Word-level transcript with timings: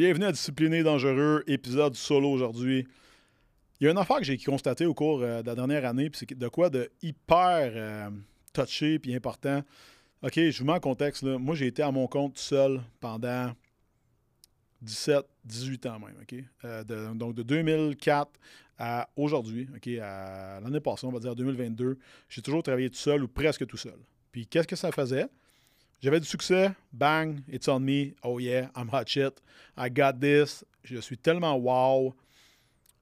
Bienvenue 0.00 0.24
à 0.24 0.32
Discipliné 0.32 0.82
Dangereux, 0.82 1.44
épisode 1.46 1.94
solo 1.94 2.30
aujourd'hui. 2.30 2.88
Il 3.78 3.84
y 3.84 3.86
a 3.86 3.90
une 3.90 3.98
affaire 3.98 4.16
que 4.16 4.24
j'ai 4.24 4.38
constatée 4.38 4.86
au 4.86 4.94
cours 4.94 5.20
euh, 5.20 5.42
de 5.42 5.46
la 5.46 5.54
dernière 5.54 5.84
année, 5.84 6.08
puis 6.08 6.20
c'est 6.26 6.38
de 6.38 6.48
quoi 6.48 6.70
de 6.70 6.90
hyper 7.02 7.70
euh, 7.74 8.08
touché 8.54 8.98
puis 8.98 9.14
important. 9.14 9.62
OK, 10.22 10.36
je 10.36 10.58
vous 10.58 10.64
mets 10.64 10.72
en 10.72 10.80
contexte. 10.80 11.22
Là. 11.22 11.36
Moi, 11.36 11.54
j'ai 11.54 11.66
été 11.66 11.82
à 11.82 11.90
mon 11.90 12.06
compte 12.06 12.38
seul 12.38 12.80
pendant 12.98 13.52
17, 14.80 15.22
18 15.44 15.84
ans 15.84 15.98
même. 15.98 16.16
OK? 16.22 16.34
Euh, 16.64 16.82
de- 16.82 17.14
donc, 17.14 17.34
de 17.34 17.42
2004 17.42 18.30
à 18.78 19.06
aujourd'hui, 19.16 19.68
OK, 19.76 19.86
à 19.98 20.60
l'année 20.60 20.80
passée, 20.80 21.04
on 21.06 21.12
va 21.12 21.20
dire 21.20 21.36
2022, 21.36 21.98
j'ai 22.30 22.40
toujours 22.40 22.62
travaillé 22.62 22.88
tout 22.88 22.96
seul 22.96 23.22
ou 23.22 23.28
presque 23.28 23.66
tout 23.66 23.76
seul. 23.76 23.98
Puis, 24.32 24.46
qu'est-ce 24.46 24.66
que 24.66 24.76
ça 24.76 24.92
faisait? 24.92 25.26
J'avais 26.00 26.20
du 26.20 26.26
succès, 26.26 26.72
bang, 26.92 27.40
it's 27.48 27.68
on 27.68 27.80
me, 27.80 28.14
oh 28.22 28.38
yeah, 28.40 28.70
I'm 28.74 28.88
hot 28.90 29.06
shit, 29.06 29.42
I 29.76 29.90
got 29.90 30.14
this, 30.20 30.64
je 30.82 30.98
suis 30.98 31.18
tellement 31.18 31.56
wow. 31.56 32.14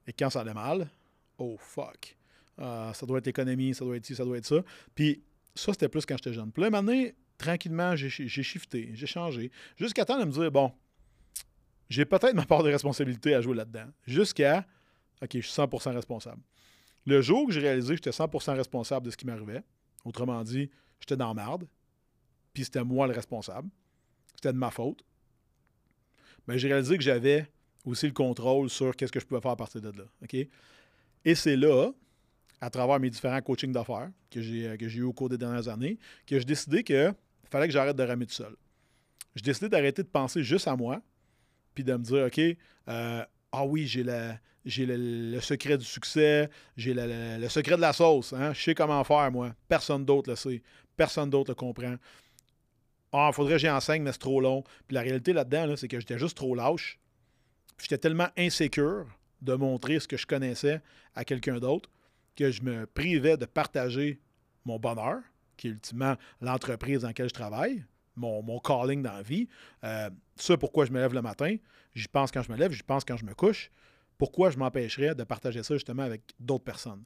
Et 0.05 0.13
quand 0.13 0.29
ça 0.29 0.41
allait 0.41 0.53
mal, 0.53 0.89
oh 1.37 1.55
fuck, 1.57 2.15
Euh, 2.59 2.91
ça 2.91 3.05
doit 3.05 3.19
être 3.19 3.27
économie, 3.27 3.73
ça 3.73 3.85
doit 3.85 3.95
être 3.95 4.05
ci, 4.05 4.15
ça 4.15 4.25
doit 4.25 4.37
être 4.37 4.45
ça. 4.45 4.61
Puis 4.93 5.23
ça, 5.55 5.71
c'était 5.71 5.87
plus 5.87 6.05
quand 6.05 6.17
j'étais 6.17 6.33
jeune. 6.33 6.51
Puis 6.51 6.61
là, 6.61 6.69
maintenant, 6.69 7.05
tranquillement, 7.37 7.95
j'ai 7.95 8.09
shifté, 8.09 8.91
j'ai 8.93 9.07
changé, 9.07 9.49
jusqu'à 9.77 10.03
temps 10.03 10.19
de 10.19 10.25
me 10.25 10.31
dire, 10.31 10.51
bon, 10.51 10.73
j'ai 11.89 12.03
peut-être 12.03 12.33
ma 12.33 12.45
part 12.45 12.61
de 12.63 12.69
responsabilité 12.69 13.33
à 13.33 13.39
jouer 13.39 13.55
là-dedans. 13.55 13.85
Jusqu'à, 14.05 14.67
OK, 15.21 15.29
je 15.33 15.39
suis 15.39 15.53
100% 15.61 15.93
responsable. 15.93 16.41
Le 17.05 17.21
jour 17.21 17.47
que 17.47 17.53
j'ai 17.53 17.61
réalisé 17.61 17.95
que 17.95 18.03
j'étais 18.03 18.09
100% 18.09 18.55
responsable 18.57 19.05
de 19.05 19.11
ce 19.11 19.15
qui 19.15 19.25
m'arrivait, 19.25 19.63
autrement 20.03 20.43
dit, 20.43 20.69
j'étais 20.99 21.15
dans 21.15 21.33
merde, 21.33 21.65
puis 22.53 22.65
c'était 22.65 22.83
moi 22.83 23.07
le 23.07 23.13
responsable, 23.13 23.69
c'était 24.35 24.53
de 24.53 24.57
ma 24.57 24.71
faute, 24.71 25.03
mais 26.47 26.57
j'ai 26.57 26.67
réalisé 26.67 26.97
que 26.97 27.03
j'avais 27.03 27.47
aussi 27.85 28.07
le 28.07 28.13
contrôle 28.13 28.69
sur 28.69 28.95
qu'est-ce 28.95 29.11
que 29.11 29.19
je 29.19 29.25
pouvais 29.25 29.41
faire 29.41 29.51
à 29.51 29.55
partir 29.55 29.81
de 29.81 29.89
là. 29.89 30.03
Et 31.25 31.35
c'est 31.35 31.55
là, 31.55 31.91
à 32.61 32.69
travers 32.69 32.99
mes 32.99 33.09
différents 33.09 33.41
coachings 33.41 33.71
d'affaires 33.71 34.09
que 34.29 34.41
j'ai 34.41 34.67
euh, 34.67 34.77
que 34.77 34.87
j'ai 34.87 34.99
eu 34.99 35.03
au 35.03 35.13
cours 35.13 35.29
des 35.29 35.37
dernières 35.37 35.67
années, 35.67 35.97
que 36.27 36.37
j'ai 36.37 36.45
décidé 36.45 36.83
qu'il 36.83 37.13
fallait 37.49 37.67
que 37.67 37.73
j'arrête 37.73 37.95
de 37.95 38.03
ramer 38.03 38.25
tout 38.25 38.33
seul. 38.33 38.55
J'ai 39.35 39.43
décidé 39.43 39.69
d'arrêter 39.69 40.03
de 40.03 40.07
penser 40.07 40.43
juste 40.43 40.67
à 40.67 40.75
moi, 40.75 41.01
puis 41.73 41.83
de 41.83 41.93
me 41.93 42.03
dire, 42.03 42.25
OK, 42.25 42.39
euh, 42.39 43.25
ah 43.51 43.65
oui, 43.65 43.87
j'ai 43.87 44.03
la- 44.03 44.39
j'ai 44.65 44.85
le, 44.85 45.39
secret 45.39 45.77
du 45.77 45.85
succès, 45.85 46.49
j'ai 46.75 46.93
le 46.93 47.47
secret 47.47 47.75
de 47.75 47.81
la 47.81 47.93
sauce, 47.93 48.33
hein? 48.33 48.53
je 48.53 48.61
sais 48.61 48.75
comment 48.75 49.03
faire, 49.03 49.31
moi. 49.31 49.55
Personne 49.67 50.03
d'autre 50.03 50.29
le 50.29 50.35
sait, 50.35 50.61
personne 50.97 51.29
d'autre 51.29 51.51
le 51.51 51.55
comprend. 51.55 51.95
Ah, 53.11 53.31
faudrait 53.33 53.53
que 53.53 53.59
j'y 53.59 53.69
enseigne, 53.69 54.03
mais 54.03 54.11
c'est 54.11 54.19
trop 54.19 54.39
long. 54.39 54.63
Puis 54.87 54.95
la 54.95 55.01
réalité 55.01 55.33
là-dedans, 55.33 55.65
là, 55.65 55.77
c'est 55.77 55.87
que 55.87 55.99
j'étais 55.99 56.19
juste 56.19 56.37
trop 56.37 56.55
lâche. 56.55 56.99
Puis 57.77 57.87
J'étais 57.89 57.97
tellement 57.97 58.27
insécure 58.37 59.07
de 59.41 59.53
montrer 59.55 59.99
ce 59.99 60.07
que 60.07 60.17
je 60.17 60.27
connaissais 60.27 60.81
à 61.15 61.23
quelqu'un 61.23 61.59
d'autre 61.59 61.89
que 62.35 62.51
je 62.51 62.61
me 62.61 62.85
privais 62.85 63.37
de 63.37 63.45
partager 63.45 64.19
mon 64.65 64.79
bonheur, 64.79 65.19
qui 65.57 65.67
est 65.67 65.71
ultimement 65.71 66.15
l'entreprise 66.41 67.01
dans 67.01 67.07
laquelle 67.07 67.29
je 67.29 67.33
travaille, 67.33 67.83
mon, 68.15 68.59
calling 68.59 69.01
dans 69.01 69.13
la 69.13 69.21
vie. 69.21 69.47
Euh, 69.83 70.09
ça, 70.35 70.57
pourquoi 70.57 70.85
je 70.85 70.91
me 70.91 70.99
lève 70.99 71.13
le 71.13 71.21
matin, 71.21 71.55
j'y 71.95 72.07
pense 72.07 72.31
quand 72.31 72.43
je 72.43 72.51
me 72.51 72.57
lève, 72.57 72.71
j'y 72.71 72.83
pense 72.83 73.03
quand 73.03 73.17
je 73.17 73.25
me 73.25 73.33
couche. 73.33 73.71
Pourquoi 74.17 74.49
je 74.49 74.57
m'empêcherais 74.57 75.15
de 75.15 75.23
partager 75.23 75.63
ça 75.63 75.75
justement 75.75 76.03
avec 76.03 76.21
d'autres 76.39 76.63
personnes? 76.63 77.03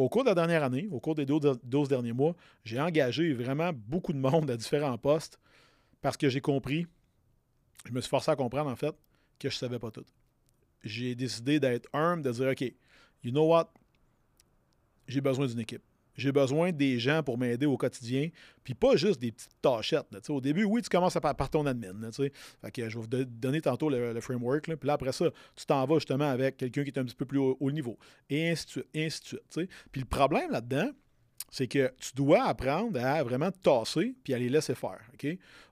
Au 0.00 0.08
cours 0.08 0.24
de 0.24 0.30
la 0.30 0.34
dernière 0.34 0.64
année, 0.64 0.88
au 0.90 0.98
cours 0.98 1.14
des 1.14 1.26
12, 1.26 1.60
12 1.62 1.88
derniers 1.90 2.14
mois, 2.14 2.34
j'ai 2.64 2.80
engagé 2.80 3.34
vraiment 3.34 3.70
beaucoup 3.74 4.14
de 4.14 4.18
monde 4.18 4.50
à 4.50 4.56
différents 4.56 4.96
postes 4.96 5.38
parce 6.00 6.16
que 6.16 6.30
j'ai 6.30 6.40
compris, 6.40 6.86
je 7.84 7.92
me 7.92 8.00
suis 8.00 8.08
forcé 8.08 8.30
à 8.30 8.36
comprendre 8.36 8.70
en 8.70 8.76
fait 8.76 8.94
que 9.38 9.50
je 9.50 9.56
ne 9.56 9.58
savais 9.58 9.78
pas 9.78 9.90
tout. 9.90 10.06
J'ai 10.82 11.14
décidé 11.14 11.60
d'être 11.60 11.86
humble, 11.92 12.22
de 12.22 12.32
dire 12.32 12.48
OK, 12.48 12.62
you 13.22 13.30
know 13.30 13.46
what? 13.46 13.70
J'ai 15.06 15.20
besoin 15.20 15.46
d'une 15.46 15.60
équipe. 15.60 15.82
J'ai 16.20 16.32
besoin 16.32 16.70
des 16.70 16.98
gens 16.98 17.22
pour 17.22 17.38
m'aider 17.38 17.66
au 17.66 17.76
quotidien, 17.76 18.28
puis 18.62 18.74
pas 18.74 18.96
juste 18.96 19.20
des 19.20 19.32
petites 19.32 19.60
tâchettes. 19.62 20.06
au 20.28 20.40
début, 20.40 20.64
oui, 20.64 20.82
tu 20.82 20.88
commences 20.88 21.16
à 21.16 21.20
par, 21.20 21.50
ton 21.50 21.64
admin. 21.66 22.10
Fait 22.12 22.30
que 22.70 22.88
je 22.88 22.96
vais 22.96 23.00
vous 23.00 23.06
do- 23.06 23.24
donner 23.24 23.60
tantôt 23.60 23.88
le, 23.88 24.20
framework. 24.20 24.66
là, 24.66 24.76
puis 24.76 24.86
là, 24.86 24.92
après 24.94 25.12
ça, 25.12 25.30
tu 25.56 25.64
t'en 25.64 25.84
vas 25.86 25.94
justement 25.94 26.28
avec 26.28 26.58
quelqu'un 26.58 26.84
qui 26.84 26.90
est 26.90 26.98
un 26.98 27.04
petit 27.04 27.14
peu 27.14 27.24
plus 27.24 27.38
haut, 27.38 27.70
niveau. 27.70 27.98
Et 28.28 28.50
ainsi 28.50 28.66
de 28.66 28.70
suite. 28.70 28.86
Ainsi 28.94 29.20
de 29.22 29.26
suite. 29.26 29.70
Puis 29.90 30.02
le 30.02 30.06
problème 30.06 30.50
là-dedans, 30.50 30.90
c'est 31.50 31.66
que 31.66 31.92
tu 31.98 32.10
dois 32.14 32.44
apprendre 32.44 33.02
à 33.02 33.22
vraiment 33.22 33.50
tasser 33.50 34.14
puis 34.22 34.34
à 34.34 34.38
les 34.38 34.48
laisser 34.48 34.74
faire. 34.74 35.00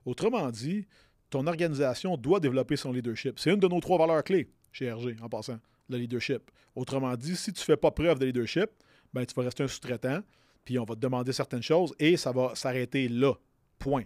Autrement 0.05 0.49
dit, 0.49 0.87
ton 1.29 1.45
organisation 1.45 2.17
doit 2.17 2.39
développer 2.39 2.75
son 2.75 2.91
leadership. 2.91 3.39
C'est 3.39 3.51
une 3.51 3.59
de 3.59 3.67
nos 3.67 3.79
trois 3.79 3.97
valeurs 3.97 4.23
clés 4.23 4.49
chez 4.71 4.91
RG, 4.91 5.15
en 5.21 5.29
passant, 5.29 5.59
le 5.89 5.97
leadership. 5.97 6.51
Autrement 6.75 7.15
dit, 7.15 7.35
si 7.35 7.53
tu 7.53 7.61
ne 7.61 7.65
fais 7.65 7.77
pas 7.77 7.91
preuve 7.91 8.19
de 8.19 8.25
leadership, 8.25 8.69
ben, 9.13 9.25
tu 9.25 9.33
vas 9.35 9.43
rester 9.43 9.63
un 9.63 9.67
sous-traitant, 9.67 10.21
puis 10.65 10.77
on 10.79 10.85
va 10.85 10.95
te 10.95 10.99
demander 10.99 11.33
certaines 11.33 11.63
choses 11.63 11.93
et 11.99 12.17
ça 12.17 12.31
va 12.31 12.53
s'arrêter 12.55 13.07
là. 13.09 13.33
Point. 13.77 14.03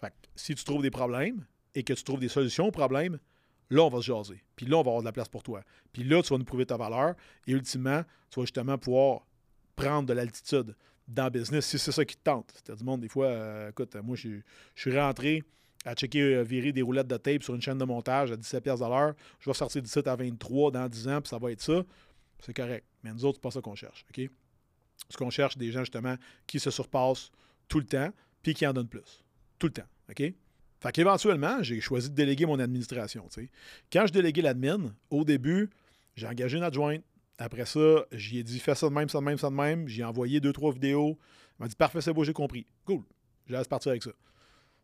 Fait 0.00 0.08
que 0.10 0.14
si 0.34 0.54
tu 0.54 0.64
trouves 0.64 0.82
des 0.82 0.90
problèmes 0.90 1.44
et 1.74 1.82
que 1.82 1.92
tu 1.92 2.02
trouves 2.04 2.20
des 2.20 2.28
solutions 2.28 2.66
aux 2.66 2.70
problèmes, 2.72 3.18
là, 3.70 3.82
on 3.82 3.88
va 3.88 3.98
se 4.00 4.06
jaser. 4.06 4.42
Puis 4.54 4.66
là, 4.66 4.76
on 4.76 4.82
va 4.82 4.90
avoir 4.90 5.00
de 5.02 5.06
la 5.06 5.12
place 5.12 5.28
pour 5.28 5.42
toi. 5.42 5.62
Puis 5.92 6.04
là, 6.04 6.22
tu 6.22 6.28
vas 6.32 6.38
nous 6.38 6.44
prouver 6.44 6.66
ta 6.66 6.76
valeur 6.76 7.14
et 7.46 7.52
ultimement, 7.52 8.02
tu 8.30 8.38
vas 8.40 8.44
justement 8.44 8.78
pouvoir 8.78 9.26
prendre 9.74 10.06
de 10.08 10.12
l'altitude 10.12 10.74
dans 11.08 11.24
le 11.24 11.30
business 11.30 11.66
si 11.66 11.78
c'est 11.78 11.92
ça 11.92 12.04
qui 12.04 12.16
te 12.16 12.22
tente. 12.22 12.52
C'est 12.64 12.76
du 12.76 12.84
monde, 12.84 13.00
des 13.00 13.08
fois, 13.08 13.26
euh, 13.26 13.70
écoute, 13.70 13.94
moi, 14.02 14.16
je 14.16 14.40
suis- 14.74 14.98
rentré 14.98 15.42
à 15.84 15.94
checker 15.94 16.20
euh, 16.20 16.42
virer 16.42 16.72
des 16.72 16.82
roulettes 16.82 17.06
de 17.06 17.16
tape 17.16 17.42
sur 17.42 17.54
une 17.54 17.60
chaîne 17.62 17.78
de 17.78 17.84
montage 17.84 18.32
à 18.32 18.36
17 18.36 18.62
pièces 18.64 18.80
l'heure. 18.88 19.14
Je 19.38 19.48
vais 19.48 19.54
sortir 19.54 19.80
17 19.82 20.06
à 20.08 20.16
23 20.16 20.72
dans 20.72 20.88
10 20.88 21.08
ans, 21.08 21.20
puis 21.20 21.28
ça 21.28 21.38
va 21.38 21.52
être 21.52 21.60
ça. 21.62 21.84
C'est 22.40 22.54
correct. 22.54 22.86
Mais 23.02 23.12
nous 23.12 23.24
autres, 23.24 23.38
c'est 23.38 23.42
pas 23.42 23.50
ça 23.50 23.60
qu'on 23.60 23.74
cherche. 23.74 24.04
OK? 24.10 24.28
Ce 25.08 25.16
qu'on 25.16 25.30
cherche, 25.30 25.56
des 25.56 25.70
gens, 25.70 25.80
justement, 25.80 26.16
qui 26.46 26.58
se 26.58 26.70
surpassent 26.70 27.30
tout 27.68 27.78
le 27.78 27.86
temps, 27.86 28.12
puis 28.42 28.54
qui 28.54 28.66
en 28.66 28.72
donnent 28.72 28.88
plus. 28.88 29.24
Tout 29.58 29.66
le 29.66 29.72
temps. 29.72 29.88
OK? 30.10 30.22
Fait 30.80 30.92
qu'éventuellement, 30.92 31.62
j'ai 31.62 31.80
choisi 31.80 32.10
de 32.10 32.14
déléguer 32.14 32.46
mon 32.46 32.58
administration. 32.58 33.26
Quand 33.92 34.06
je 34.06 34.12
déléguais 34.12 34.42
l'admin, 34.42 34.94
au 35.10 35.24
début, 35.24 35.70
j'ai 36.14 36.26
engagé 36.26 36.58
une 36.58 36.62
adjointe. 36.62 37.02
Après 37.38 37.66
ça, 37.66 38.06
j'y 38.12 38.38
ai 38.38 38.42
dit 38.42 38.58
fais 38.58 38.74
ça 38.74 38.88
de 38.88 38.94
même, 38.94 39.08
ça 39.08 39.18
de 39.18 39.24
même, 39.24 39.38
ça 39.38 39.50
de 39.50 39.54
même. 39.54 39.88
J'ai 39.88 40.04
envoyé 40.04 40.40
deux, 40.40 40.52
trois 40.52 40.72
vidéos. 40.72 41.18
Elle 41.58 41.64
m'a 41.64 41.68
dit 41.68 41.76
parfait, 41.76 42.00
c'est 42.00 42.12
beau, 42.12 42.24
j'ai 42.24 42.32
compris. 42.32 42.66
Cool. 42.84 43.02
Je 43.46 43.52
laisse 43.52 43.68
partir 43.68 43.90
avec 43.90 44.02
ça. 44.02 44.12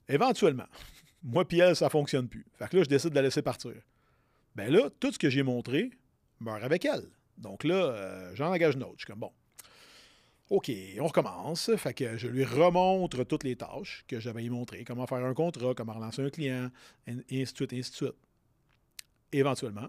Éventuellement, 0.09 0.67
moi 1.23 1.47
puis 1.47 1.61
elle, 1.61 1.77
ça 1.77 1.89
fonctionne 1.89 2.29
plus. 2.29 2.47
Fait 2.55 2.69
que 2.69 2.77
là, 2.77 2.83
je 2.83 2.89
décide 2.89 3.11
de 3.11 3.15
la 3.15 3.23
laisser 3.23 3.43
partir. 3.43 3.73
Ben 4.55 4.71
là, 4.71 4.91
tout 5.01 5.13
ce 5.13 5.19
que 5.19 5.31
j'ai 5.31 5.43
montré 5.43 5.91
meurt 6.41 6.63
avec 6.63 6.85
elle. 6.85 7.09
Donc 7.39 7.65
là, 7.65 7.75
euh, 7.75 8.35
j'en 8.35 8.53
engage 8.53 8.75
une 8.75 8.85
autre. 8.85 8.95
Je 8.99 9.05
suis 9.05 9.07
comme 9.07 9.21
bon. 9.21 9.33
OK, 10.51 10.71
on 11.01 11.07
recommence. 11.07 11.75
Fait 11.77 11.95
que 11.95 12.17
je 12.19 12.29
lui 12.29 12.45
remontre 12.45 13.25
toutes 13.25 13.45
les 13.45 13.57
tâches 13.57 14.05
que 14.07 14.21
j'avais 14.21 14.45
y 14.45 14.51
montré. 14.51 14.85
Comment 14.85 15.07
faire 15.07 15.25
un 15.25 15.35
contrat, 15.35 15.75
comment 15.75 15.95
relancer 15.95 16.23
un 16.23 16.31
client, 16.31 16.71
et 17.07 17.43
ainsi 17.43 17.53
de 17.53 17.57
suite, 17.57 17.73
et 17.73 17.79
ainsi 17.79 17.91
de 17.91 17.97
suite. 17.97 18.15
Éventuellement, 19.33 19.89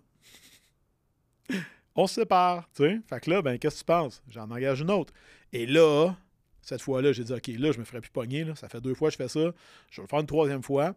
on 1.96 2.08
se 2.08 2.16
sépare, 2.16 2.70
tu. 2.76 3.04
Fait 3.10 3.20
que 3.20 3.30
là, 3.30 3.42
ben, 3.42 3.60
qu'est-ce 3.60 3.76
que 3.76 3.80
tu 3.80 3.86
penses? 3.86 4.24
J'en 4.30 4.50
engage 4.50 4.80
une 4.80 4.92
autre. 4.92 5.14
Et 5.52 5.66
là, 5.66 6.16
cette 6.62 6.82
fois-là, 6.82 7.12
j'ai 7.12 7.26
dit, 7.26 7.34
OK, 7.34 7.48
là, 7.48 7.72
je 7.72 7.80
me 7.80 7.84
ferai 7.84 8.00
plus 8.00 8.10
pogner. 8.10 8.46
Ça 8.56 8.70
fait 8.70 8.80
deux 8.82 8.96
fois 8.96 9.10
que 9.10 9.14
je 9.14 9.18
fais 9.18 9.28
ça. 9.28 9.54
Je 9.90 10.02
vais 10.02 10.04
le 10.04 10.08
faire 10.08 10.20
une 10.20 10.26
troisième 10.26 10.64
fois, 10.64 10.96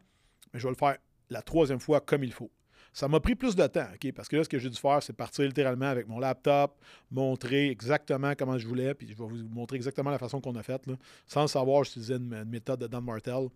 mais 0.52 0.60
je 0.60 0.64
vais 0.64 0.70
le 0.70 0.76
faire 0.76 0.96
la 1.28 1.42
troisième 1.42 1.80
fois 1.80 2.00
comme 2.00 2.22
il 2.22 2.32
faut. 2.32 2.50
Ça 2.96 3.08
m'a 3.08 3.20
pris 3.20 3.34
plus 3.34 3.54
de 3.54 3.66
temps, 3.66 3.88
OK? 3.92 4.10
Parce 4.12 4.26
que 4.26 4.36
là, 4.36 4.44
ce 4.44 4.48
que 4.48 4.58
j'ai 4.58 4.70
dû 4.70 4.78
faire, 4.78 5.02
c'est 5.02 5.12
partir 5.12 5.44
littéralement 5.44 5.84
avec 5.84 6.08
mon 6.08 6.18
laptop, 6.18 6.80
montrer 7.10 7.68
exactement 7.68 8.32
comment 8.34 8.56
je 8.56 8.66
voulais, 8.66 8.94
puis 8.94 9.06
je 9.06 9.12
vais 9.12 9.22
vous 9.22 9.48
montrer 9.50 9.76
exactement 9.76 10.10
la 10.10 10.18
façon 10.18 10.40
qu'on 10.40 10.54
a 10.56 10.62
faite. 10.62 10.82
Sans 11.26 11.46
savoir, 11.46 11.84
j'utilisais 11.84 12.16
une, 12.16 12.32
une 12.32 12.48
méthode 12.48 12.80
de 12.80 12.86
Dan 12.86 13.04
Martel. 13.04 13.48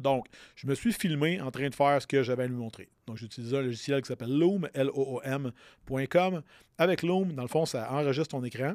Donc, 0.00 0.26
je 0.56 0.66
me 0.66 0.74
suis 0.74 0.92
filmé 0.92 1.40
en 1.40 1.52
train 1.52 1.68
de 1.68 1.76
faire 1.76 2.02
ce 2.02 2.08
que 2.08 2.24
j'avais 2.24 2.42
à 2.42 2.46
lui 2.48 2.56
montrer. 2.56 2.88
Donc, 3.06 3.18
j'ai 3.18 3.26
utilisé 3.26 3.56
un 3.56 3.62
logiciel 3.62 4.02
qui 4.02 4.08
s'appelle 4.08 4.36
Loom, 4.36 4.68
L-O-O-M.com. 4.74 6.42
Avec 6.76 7.02
Loom, 7.04 7.34
dans 7.34 7.42
le 7.42 7.48
fond, 7.48 7.66
ça 7.66 7.92
enregistre 7.92 8.36
ton 8.36 8.42
écran. 8.42 8.74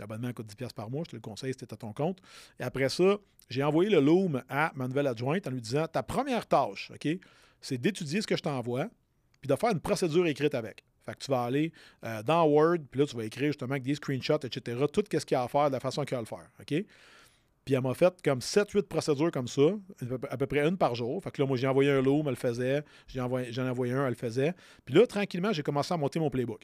L'abonnement 0.00 0.32
coûte 0.32 0.52
10$ 0.52 0.74
par 0.74 0.90
mois, 0.90 1.04
je 1.06 1.10
te 1.10 1.16
le 1.16 1.22
conseille, 1.22 1.52
c'était 1.52 1.72
à 1.72 1.76
ton 1.76 1.92
compte. 1.92 2.18
Et 2.58 2.64
après 2.64 2.88
ça, 2.88 3.18
j'ai 3.48 3.62
envoyé 3.62 3.88
le 3.88 4.00
Loom 4.00 4.42
à 4.48 4.72
ma 4.74 4.88
nouvelle 4.88 5.06
adjointe 5.06 5.46
en 5.46 5.52
lui 5.52 5.60
disant 5.60 5.86
Ta 5.86 6.02
première 6.02 6.44
tâche, 6.44 6.90
OK, 6.92 7.08
c'est 7.60 7.78
d'étudier 7.78 8.20
ce 8.20 8.26
que 8.26 8.36
je 8.36 8.42
t'envoie, 8.42 8.88
puis 9.40 9.48
de 9.48 9.56
faire 9.56 9.70
une 9.70 9.80
procédure 9.80 10.26
écrite 10.26 10.54
avec. 10.54 10.84
Fait 11.06 11.14
que 11.14 11.18
tu 11.18 11.30
vas 11.30 11.44
aller 11.44 11.72
euh, 12.04 12.22
dans 12.22 12.44
Word, 12.44 12.78
puis 12.90 13.00
là, 13.00 13.06
tu 13.06 13.16
vas 13.16 13.24
écrire 13.24 13.48
justement 13.48 13.72
avec 13.72 13.82
des 13.82 13.94
screenshots, 13.94 14.44
etc., 14.44 14.84
tout 14.92 15.02
ce 15.10 15.24
qu'il 15.24 15.34
y 15.34 15.38
a 15.38 15.42
à 15.42 15.48
faire 15.48 15.68
de 15.68 15.72
la 15.72 15.80
façon 15.80 16.04
qu'il 16.04 16.12
y 16.12 16.14
a 16.16 16.18
à 16.18 16.22
le 16.22 16.26
faire. 16.26 16.50
OK? 16.60 16.84
Puis 17.64 17.74
elle 17.74 17.82
m'a 17.82 17.94
fait 17.94 18.14
comme 18.22 18.38
7-8 18.38 18.82
procédures 18.82 19.30
comme 19.30 19.48
ça, 19.48 19.62
à 20.30 20.36
peu 20.36 20.46
près 20.46 20.66
une 20.66 20.76
par 20.76 20.94
jour. 20.94 21.22
Fait 21.22 21.30
que 21.30 21.40
là, 21.40 21.46
moi, 21.46 21.56
j'ai 21.56 21.66
envoyé 21.66 21.90
un 21.90 22.00
loom, 22.00 22.26
elle 22.26 22.30
le 22.30 22.36
faisait. 22.36 22.82
J'en 23.08 23.24
envoyé, 23.24 23.50
ai 23.50 23.60
envoyé 23.60 23.92
un, 23.92 24.04
elle 24.04 24.10
le 24.10 24.14
faisait. 24.14 24.54
Puis 24.84 24.94
là, 24.94 25.06
tranquillement, 25.06 25.52
j'ai 25.52 25.62
commencé 25.62 25.92
à 25.92 25.96
monter 25.96 26.18
mon 26.18 26.30
playbook. 26.30 26.62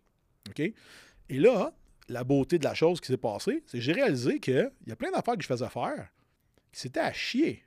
OK? 0.48 0.60
Et 0.60 1.38
là, 1.38 1.72
la 2.08 2.24
beauté 2.24 2.58
de 2.58 2.64
la 2.64 2.74
chose 2.74 3.00
qui 3.00 3.08
s'est 3.08 3.16
passée, 3.16 3.62
c'est 3.66 3.78
que 3.78 3.84
j'ai 3.84 3.92
réalisé 3.92 4.40
qu'il 4.40 4.70
y 4.86 4.92
a 4.92 4.96
plein 4.96 5.10
d'affaires 5.10 5.36
que 5.36 5.42
je 5.42 5.48
faisais 5.48 5.68
faire 5.68 6.08
qui 6.74 6.80
c'était 6.80 7.00
à 7.00 7.12
chier. 7.12 7.62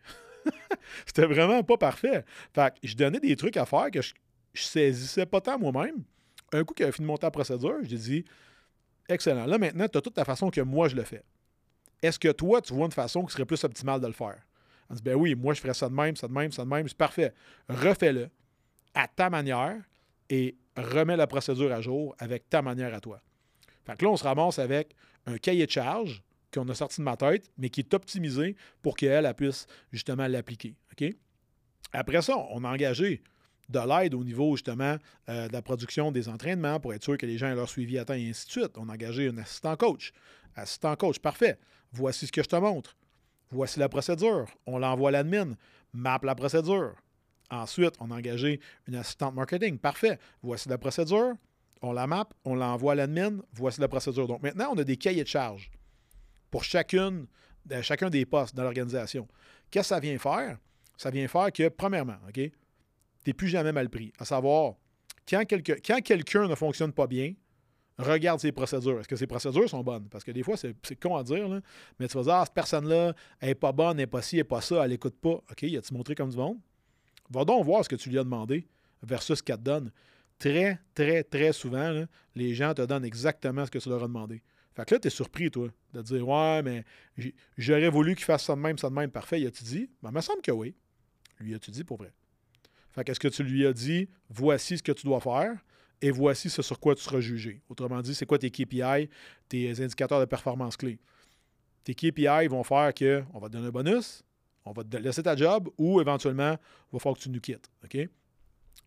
c'était 1.05 1.25
vraiment 1.25 1.63
pas 1.63 1.77
parfait. 1.77 2.23
Fait 2.53 2.73
que 2.73 2.87
je 2.87 2.95
donnais 2.95 3.19
des 3.19 3.35
trucs 3.35 3.57
à 3.57 3.65
faire 3.65 3.89
que 3.91 4.01
je, 4.01 4.13
je 4.57 4.63
saisissais 4.63 5.25
pas 5.25 5.41
tant 5.41 5.57
moi-même. 5.57 6.03
Un 6.51 6.63
coup 6.63 6.73
qu'il 6.73 6.85
a 6.85 6.91
fini 6.91 7.05
de 7.05 7.07
monter 7.07 7.25
la 7.25 7.31
procédure, 7.31 7.77
j'ai 7.83 7.97
dit 7.97 8.25
Excellent. 9.09 9.45
Là, 9.45 9.57
maintenant, 9.57 9.87
tu 9.87 9.97
as 9.97 10.01
toute 10.01 10.17
la 10.17 10.25
façon 10.25 10.49
que 10.49 10.61
moi 10.61 10.87
je 10.89 10.95
le 10.95 11.03
fais. 11.03 11.23
Est-ce 12.01 12.19
que 12.19 12.31
toi, 12.31 12.61
tu 12.61 12.73
vois 12.73 12.85
une 12.85 12.91
façon 12.91 13.25
qui 13.25 13.33
serait 13.33 13.45
plus 13.45 13.63
optimale 13.63 14.01
de 14.01 14.07
le 14.07 14.13
faire? 14.13 14.37
On 14.89 14.93
dit 14.93 15.01
Ben 15.01 15.15
oui, 15.15 15.35
moi, 15.35 15.53
je 15.53 15.61
ferais 15.61 15.73
ça 15.73 15.89
de 15.89 15.93
même, 15.93 16.15
ça 16.15 16.27
de 16.27 16.33
même, 16.33 16.51
ça 16.51 16.63
de 16.63 16.69
même. 16.69 16.87
C'est 16.87 16.97
parfait. 16.97 17.33
Refais-le 17.69 18.29
à 18.93 19.07
ta 19.07 19.29
manière 19.29 19.81
et 20.29 20.57
remets 20.75 21.17
la 21.17 21.27
procédure 21.27 21.71
à 21.71 21.81
jour 21.81 22.15
avec 22.19 22.49
ta 22.49 22.61
manière 22.61 22.93
à 22.93 22.99
toi. 22.99 23.21
Fait 23.85 23.97
que 23.97 24.05
là, 24.05 24.11
on 24.11 24.17
se 24.17 24.23
ramasse 24.23 24.59
avec 24.59 24.95
un 25.25 25.37
cahier 25.37 25.65
de 25.65 25.71
charge 25.71 26.21
qu'on 26.53 26.67
a 26.69 26.75
sorti 26.75 27.01
de 27.01 27.03
ma 27.03 27.17
tête, 27.17 27.49
mais 27.57 27.69
qui 27.69 27.81
est 27.81 27.93
optimisé 27.93 28.55
pour 28.81 28.95
qu'elle 28.95 29.31
puisse 29.33 29.67
justement 29.91 30.27
l'appliquer. 30.27 30.75
Après 31.93 32.21
ça, 32.21 32.37
on 32.37 32.63
a 32.63 32.69
engagé 32.69 33.21
de 33.69 33.79
l'aide 33.79 34.13
au 34.13 34.23
niveau 34.23 34.55
justement 34.55 34.97
euh, 35.29 35.47
de 35.47 35.53
la 35.53 35.61
production 35.61 36.11
des 36.11 36.29
entraînements 36.29 36.79
pour 36.79 36.93
être 36.93 37.03
sûr 37.03 37.17
que 37.17 37.25
les 37.25 37.37
gens 37.37 37.47
aient 37.47 37.55
leur 37.55 37.69
suivi 37.69 38.03
temps 38.05 38.13
et 38.13 38.29
ainsi 38.29 38.45
de 38.45 38.51
suite. 38.51 38.71
On 38.77 38.89
a 38.89 38.93
engagé 38.93 39.27
un 39.27 39.37
assistant 39.37 39.75
coach. 39.75 40.11
Assistant 40.55 40.95
coach, 40.95 41.19
parfait. 41.19 41.59
Voici 41.91 42.27
ce 42.27 42.31
que 42.31 42.43
je 42.43 42.47
te 42.47 42.55
montre. 42.55 42.95
Voici 43.49 43.79
la 43.79 43.89
procédure. 43.89 44.47
On 44.65 44.77
l'envoie 44.77 45.09
à 45.09 45.11
l'admin. 45.11 45.55
Map 45.93 46.19
la 46.23 46.35
procédure. 46.35 46.95
Ensuite, 47.49 47.95
on 47.99 48.11
a 48.11 48.15
engagé 48.15 48.59
une 48.87 48.95
assistante 48.95 49.35
marketing. 49.35 49.77
Parfait. 49.77 50.19
Voici 50.41 50.67
la 50.69 50.77
procédure. 50.77 51.35
On 51.81 51.91
la 51.91 52.07
map, 52.07 52.27
on 52.43 52.55
l'envoie 52.55 52.93
à 52.93 52.95
l'admin. 52.95 53.39
Voici 53.53 53.79
la 53.79 53.87
procédure. 53.87 54.27
Donc 54.27 54.41
maintenant, 54.41 54.69
on 54.73 54.77
a 54.77 54.83
des 54.83 54.97
cahiers 54.97 55.23
de 55.23 55.27
charges 55.27 55.69
pour 56.49 56.63
chacune, 56.63 57.27
euh, 57.71 57.81
chacun 57.81 58.09
des 58.09 58.25
postes 58.25 58.55
dans 58.55 58.63
l'organisation. 58.63 59.27
Qu'est-ce 59.69 59.89
que 59.89 59.95
ça 59.95 59.99
vient 59.99 60.17
faire? 60.17 60.57
Ça 60.97 61.11
vient 61.11 61.27
faire 61.27 61.51
que, 61.51 61.69
premièrement, 61.69 62.17
OK, 62.27 62.39
tu 63.27 63.31
n'es 63.31 63.33
plus 63.33 63.49
jamais 63.49 63.73
mal 63.73 63.89
pris. 63.89 64.13
À 64.19 64.23
savoir, 64.23 64.75
quand, 65.29 65.43
quelqu'un 65.45 66.47
ne 66.47 66.55
fonctionne 66.55 66.93
pas 66.93 67.07
bien, 67.07 67.33
regarde 67.97 68.39
ses 68.39 68.53
procédures. 68.53 69.01
Est-ce 69.01 69.07
que 69.09 69.17
ses 69.17 69.27
procédures 69.27 69.69
sont 69.69 69.83
bonnes? 69.83 70.07
Parce 70.07 70.23
que 70.23 70.31
des 70.31 70.43
fois, 70.43 70.55
c'est 70.55 70.95
con 70.97 71.17
à 71.17 71.23
dire, 71.23 71.49
mais 71.99 72.07
tu 72.07 72.17
vas 72.17 72.23
dire, 72.23 72.33
ah, 72.35 72.43
cette 72.45 72.53
personne-là, 72.53 73.13
elle 73.41 73.49
n'est 73.49 73.55
pas 73.55 73.73
bonne, 73.73 73.91
elle 73.91 74.03
n'est 74.03 74.07
pas 74.07 74.21
ci, 74.21 74.37
elle 74.37 74.41
n'est 74.41 74.43
pas 74.45 74.61
ça, 74.61 74.85
elle 74.85 74.91
n'écoute 74.91 75.19
pas. 75.19 75.43
OK, 75.51 75.61
il 75.63 75.77
a-tu 75.77 75.93
montré 75.93 76.15
comme 76.15 76.29
du 76.29 76.37
monde? 76.37 76.57
Va 77.29 77.43
donc 77.43 77.65
voir 77.65 77.83
ce 77.83 77.89
que 77.89 77.97
tu 77.97 78.09
lui 78.09 78.17
as 78.17 78.23
demandé 78.23 78.65
versus 79.03 79.39
ce 79.39 79.43
qu'elle 79.43 79.57
te 79.57 79.63
donne. 79.63 79.91
Très, 80.39 80.79
très, 80.95 81.23
très 81.23 81.51
souvent, 81.51 82.05
les 82.33 82.55
gens 82.55 82.73
te 82.73 82.83
donnent 82.83 83.03
exactement 83.03 83.65
ce 83.65 83.71
que 83.71 83.79
tu 83.79 83.89
leur 83.89 84.01
as 84.03 84.07
demandé. 84.07 84.41
Fait 84.73 84.85
que 84.85 84.95
là, 84.95 84.99
tu 85.01 85.07
es 85.07 85.11
surpris, 85.11 85.51
toi, 85.51 85.67
de 85.93 86.01
dire 86.01 86.25
Ouais, 86.25 86.61
mais 86.63 86.85
j'aurais 87.57 87.89
voulu 87.89 88.15
qu'il 88.15 88.23
fasse 88.23 88.45
ça 88.45 88.55
de 88.55 88.61
même, 88.61 88.77
ça 88.77 88.89
de 88.89 88.95
même, 88.95 89.11
parfait. 89.11 89.41
Il 89.41 89.47
a-tu 89.47 89.65
dit? 89.65 89.89
Ben, 90.01 90.11
il 90.11 90.15
me 90.15 90.21
semble 90.21 90.41
que 90.41 90.51
oui. 90.51 90.75
Lui 91.39 91.53
a-tu 91.53 91.71
dit 91.71 91.83
pour 91.83 91.97
vrai? 91.97 92.13
Fait 92.97 93.03
qu'est-ce 93.03 93.19
que 93.19 93.27
tu 93.27 93.43
lui 93.43 93.63
as 93.67 93.73
dit? 93.73 94.09
Voici 94.27 94.79
ce 94.79 94.81
que 94.81 94.91
tu 94.91 95.05
dois 95.05 95.19
faire 95.19 95.55
et 96.01 96.09
voici 96.09 96.49
ce 96.49 96.63
sur 96.63 96.79
quoi 96.79 96.95
tu 96.95 97.03
seras 97.03 97.19
jugé. 97.19 97.61
Autrement 97.69 98.01
dit, 98.01 98.15
c'est 98.15 98.25
quoi 98.25 98.39
tes 98.39 98.49
KPI, 98.49 99.07
tes 99.47 99.69
indicateurs 99.83 100.19
de 100.19 100.25
performance 100.25 100.75
clés? 100.75 100.97
Tes 101.83 101.93
KPI 101.93 102.47
vont 102.49 102.63
faire 102.63 102.91
que 102.95 103.23
on 103.35 103.39
va 103.39 103.49
te 103.49 103.53
donner 103.53 103.67
un 103.67 103.71
bonus, 103.71 104.23
on 104.65 104.71
va 104.71 104.83
te 104.83 104.97
laisser 104.97 105.21
ta 105.21 105.35
job 105.35 105.69
ou 105.77 106.01
éventuellement, 106.01 106.53
il 106.53 106.93
va 106.93 106.99
falloir 106.99 107.17
que 107.17 107.21
tu 107.21 107.29
nous 107.29 107.39
quittes. 107.39 107.69
OK? 107.83 108.09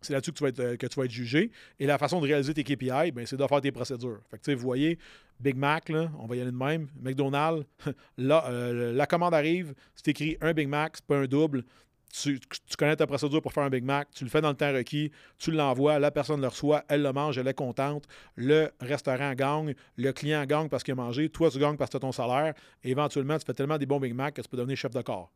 C'est 0.00 0.12
là-dessus 0.12 0.32
que, 0.32 0.38
tu 0.38 0.42
vas 0.42 0.48
être, 0.48 0.74
que 0.74 0.86
tu 0.88 0.98
vas 0.98 1.04
être 1.04 1.10
jugé. 1.12 1.52
Et 1.78 1.86
la 1.86 1.96
façon 1.96 2.20
de 2.20 2.26
réaliser 2.26 2.52
tes 2.52 2.64
KPI, 2.64 3.12
ben, 3.12 3.24
c'est 3.26 3.36
de 3.36 3.46
faire 3.46 3.60
tes 3.60 3.70
procédures. 3.70 4.18
Fait 4.28 4.40
que, 4.40 4.50
vous 4.50 4.60
voyez, 4.60 4.98
Big 5.38 5.54
Mac, 5.54 5.88
on 6.18 6.26
va 6.26 6.34
y 6.34 6.40
aller 6.40 6.50
de 6.50 6.56
même. 6.56 6.88
McDonald's, 7.00 7.64
là, 8.18 8.44
euh, 8.48 8.92
la 8.92 9.06
commande 9.06 9.34
arrive, 9.34 9.72
c'est 9.94 10.08
écrit 10.08 10.36
un 10.40 10.52
Big 10.52 10.66
Mac, 10.66 10.96
c'est 10.96 11.06
pas 11.06 11.18
un 11.18 11.26
double 11.26 11.64
tu, 12.12 12.40
connais 12.78 12.96
ta 12.96 13.06
procédure 13.06 13.40
pour 13.40 13.52
faire 13.52 13.62
un 13.62 13.70
Big 13.70 13.84
Mac, 13.84 14.08
tu 14.12 14.24
le 14.24 14.30
fais 14.30 14.40
dans 14.40 14.50
le 14.50 14.56
temps 14.56 14.72
requis, 14.72 15.10
tu 15.38 15.50
l'envoies, 15.52 15.98
la 15.98 16.10
personne 16.10 16.40
le 16.40 16.48
reçoit, 16.48 16.84
elle 16.88 17.02
le 17.02 17.12
mange, 17.12 17.38
elle 17.38 17.48
est 17.48 17.54
contente, 17.54 18.04
le 18.36 18.70
restaurant 18.80 19.32
gagne, 19.34 19.74
le 19.96 20.12
client 20.12 20.44
gagne 20.44 20.68
parce 20.68 20.82
qu'il 20.82 20.92
a 20.92 20.96
mangé, 20.96 21.28
toi 21.28 21.50
tu 21.50 21.58
gagnes 21.58 21.76
parce 21.76 21.90
que 21.90 21.92
tu 21.92 21.96
as 21.98 22.00
ton 22.00 22.12
salaire, 22.12 22.54
éventuellement 22.82 23.38
tu 23.38 23.44
fais 23.46 23.54
tellement 23.54 23.78
des 23.78 23.86
bons 23.86 24.00
Big 24.00 24.14
Mac 24.14 24.34
que 24.34 24.42
tu 24.42 24.48
peux 24.48 24.56
devenir 24.56 24.76
chef 24.76 24.92
de 24.92 25.02
corps. 25.02 25.32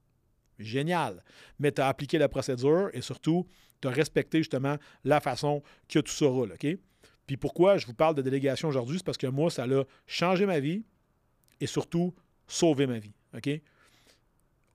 Génial. 0.58 1.22
Mais 1.58 1.72
tu 1.72 1.80
as 1.80 1.88
appliqué 1.88 2.18
la 2.18 2.28
procédure 2.28 2.90
et 2.92 3.00
surtout, 3.00 3.46
tu 3.80 3.88
as 3.88 3.90
respecté 3.90 4.38
justement 4.38 4.76
la 5.04 5.20
façon 5.20 5.62
que 5.88 5.98
tout 5.98 6.12
ça 6.12 6.26
roule. 6.26 6.54
Puis 7.26 7.36
pourquoi 7.36 7.78
je 7.78 7.86
vous 7.86 7.94
parle 7.94 8.14
de 8.14 8.22
délégation 8.22 8.68
aujourd'hui, 8.68 8.98
c'est 8.98 9.04
parce 9.04 9.18
que 9.18 9.26
moi, 9.26 9.50
ça 9.50 9.64
a 9.64 9.84
changé 10.06 10.46
ma 10.46 10.60
vie 10.60 10.84
et 11.60 11.66
surtout 11.66 12.14
sauvé 12.46 12.86
ma 12.86 12.98
vie. 12.98 13.14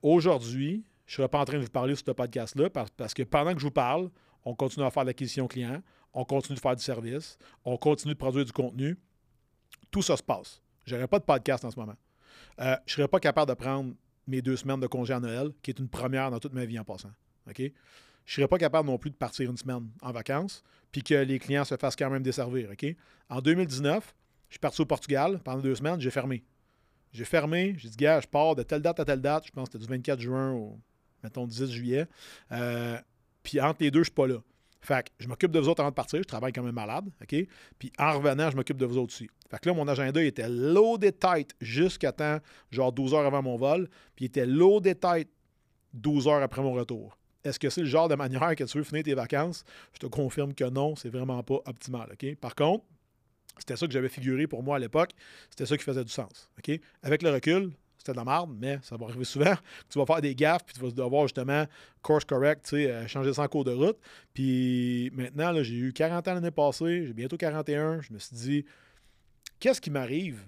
Aujourd'hui, 0.02 0.84
je 1.10 1.14
ne 1.14 1.16
serai 1.16 1.28
pas 1.28 1.40
en 1.40 1.44
train 1.44 1.58
de 1.58 1.64
vous 1.64 1.70
parler 1.70 1.96
sur 1.96 2.06
ce 2.06 2.12
podcast-là 2.12 2.70
parce 2.70 3.14
que 3.14 3.24
pendant 3.24 3.52
que 3.52 3.58
je 3.58 3.64
vous 3.64 3.72
parle, 3.72 4.10
on 4.44 4.54
continue 4.54 4.86
à 4.86 4.92
faire 4.92 5.02
l'acquisition 5.02 5.48
client, 5.48 5.82
on 6.14 6.24
continue 6.24 6.54
de 6.54 6.60
faire 6.60 6.76
du 6.76 6.84
service, 6.84 7.36
on 7.64 7.76
continue 7.76 8.14
de 8.14 8.18
produire 8.18 8.44
du 8.44 8.52
contenu. 8.52 8.96
Tout 9.90 10.02
ça 10.02 10.16
se 10.16 10.22
passe. 10.22 10.62
Je 10.84 10.94
n'aurai 10.94 11.08
pas 11.08 11.18
de 11.18 11.24
podcast 11.24 11.64
en 11.64 11.70
ce 11.72 11.80
moment. 11.80 11.96
Euh, 12.60 12.76
je 12.86 12.92
ne 12.92 12.94
serais 12.94 13.08
pas 13.08 13.18
capable 13.18 13.48
de 13.48 13.56
prendre 13.56 13.92
mes 14.28 14.40
deux 14.40 14.54
semaines 14.54 14.78
de 14.78 14.86
congé 14.86 15.12
à 15.12 15.18
Noël, 15.18 15.50
qui 15.62 15.72
est 15.72 15.80
une 15.80 15.88
première 15.88 16.30
dans 16.30 16.38
toute 16.38 16.52
ma 16.52 16.64
vie 16.64 16.78
en 16.78 16.84
passant. 16.84 17.10
Je 17.56 17.64
ne 17.64 17.70
serais 18.24 18.46
pas 18.46 18.58
capable 18.58 18.86
non 18.86 18.96
plus 18.96 19.10
de 19.10 19.16
partir 19.16 19.50
une 19.50 19.56
semaine 19.56 19.90
en 20.02 20.12
vacances, 20.12 20.62
puis 20.92 21.02
que 21.02 21.14
les 21.14 21.40
clients 21.40 21.64
se 21.64 21.76
fassent 21.76 21.96
quand 21.96 22.10
même 22.10 22.22
desservir. 22.22 22.70
En 23.28 23.40
2019, 23.40 24.14
je 24.48 24.52
suis 24.52 24.60
parti 24.60 24.80
au 24.80 24.86
Portugal 24.86 25.40
pendant 25.42 25.60
deux 25.60 25.74
semaines, 25.74 26.00
j'ai 26.00 26.12
fermé. 26.12 26.44
J'ai 27.10 27.24
fermé, 27.24 27.74
j'ai 27.78 27.88
dit, 27.88 27.96
gars, 27.96 28.20
je 28.20 28.28
pars 28.28 28.54
de 28.54 28.62
telle 28.62 28.82
date 28.82 29.00
à 29.00 29.04
telle 29.04 29.20
date, 29.20 29.46
je 29.48 29.50
pense 29.50 29.68
que 29.68 29.72
c'était 29.72 29.86
du 29.86 29.90
24 29.90 30.20
juin 30.20 30.52
au 30.52 30.78
mettons 31.22 31.46
10 31.46 31.70
juillet. 31.70 32.06
Euh, 32.52 32.98
puis 33.42 33.60
entre 33.60 33.82
les 33.82 33.90
deux, 33.90 34.00
je 34.00 34.04
suis 34.04 34.14
pas 34.14 34.26
là. 34.26 34.38
Fait 34.80 35.04
que 35.04 35.10
je 35.18 35.28
m'occupe 35.28 35.52
de 35.52 35.58
vous 35.58 35.68
autres 35.68 35.80
avant 35.80 35.90
de 35.90 35.94
partir. 35.94 36.20
Je 36.20 36.24
travaille 36.24 36.52
comme 36.52 36.66
un 36.66 36.72
malade. 36.72 37.04
OK? 37.20 37.46
Puis 37.78 37.92
en 37.98 38.18
revenant, 38.18 38.50
je 38.50 38.56
m'occupe 38.56 38.78
de 38.78 38.86
vous 38.86 38.96
autres 38.96 39.12
aussi. 39.12 39.28
Fait 39.50 39.58
que 39.58 39.68
là, 39.68 39.74
mon 39.74 39.86
agenda 39.88 40.22
était 40.22 40.48
loaded 40.48 41.18
tight 41.18 41.54
jusqu'à 41.60 42.12
temps, 42.12 42.38
genre 42.70 42.92
12 42.92 43.14
heures 43.14 43.26
avant 43.26 43.42
mon 43.42 43.56
vol. 43.56 43.88
Puis 44.16 44.24
il 44.24 44.28
était 44.28 44.46
loaded 44.46 44.98
tight 45.00 45.28
12 45.92 46.28
heures 46.28 46.42
après 46.42 46.62
mon 46.62 46.72
retour. 46.72 47.18
Est-ce 47.44 47.58
que 47.58 47.70
c'est 47.70 47.80
le 47.82 47.86
genre 47.86 48.08
de 48.08 48.14
manière 48.14 48.54
que 48.54 48.64
tu 48.64 48.78
veux 48.78 48.84
finir 48.84 49.02
tes 49.02 49.14
vacances? 49.14 49.64
Je 49.92 49.98
te 49.98 50.06
confirme 50.06 50.54
que 50.54 50.64
non, 50.64 50.94
c'est 50.94 51.08
vraiment 51.08 51.42
pas 51.42 51.60
optimal. 51.66 52.10
OK? 52.12 52.36
Par 52.36 52.54
contre, 52.54 52.84
c'était 53.58 53.76
ça 53.76 53.86
que 53.86 53.92
j'avais 53.92 54.08
figuré 54.08 54.46
pour 54.46 54.62
moi 54.62 54.76
à 54.76 54.78
l'époque. 54.78 55.10
C'était 55.50 55.66
ça 55.66 55.76
qui 55.76 55.84
faisait 55.84 56.04
du 56.04 56.12
sens. 56.12 56.50
OK? 56.58 56.78
Avec 57.02 57.22
le 57.22 57.30
recul, 57.30 57.72
c'était 58.00 58.12
de 58.12 58.16
la 58.16 58.24
merde, 58.24 58.50
mais 58.58 58.78
ça 58.82 58.96
va 58.96 59.06
arriver 59.06 59.24
souvent. 59.24 59.54
Tu 59.90 59.98
vas 59.98 60.06
faire 60.06 60.22
des 60.22 60.34
gaffes, 60.34 60.64
puis 60.64 60.74
tu 60.74 60.80
vas 60.80 60.90
devoir 60.90 61.24
justement 61.24 61.66
course 62.00 62.24
correct, 62.24 62.64
tu 62.64 62.70
sais, 62.70 62.90
euh, 62.90 63.06
changer 63.06 63.34
sans 63.34 63.46
cours 63.46 63.64
de 63.64 63.72
route. 63.72 63.98
Puis 64.32 65.10
maintenant, 65.12 65.62
j'ai 65.62 65.74
eu 65.74 65.92
40 65.92 66.26
ans 66.26 66.34
l'année 66.34 66.50
passée, 66.50 67.06
j'ai 67.06 67.12
bientôt 67.12 67.36
41. 67.36 68.00
Je 68.00 68.12
me 68.12 68.18
suis 68.18 68.34
dit, 68.34 68.64
qu'est-ce 69.58 69.82
qui 69.82 69.90
m'arrive 69.90 70.40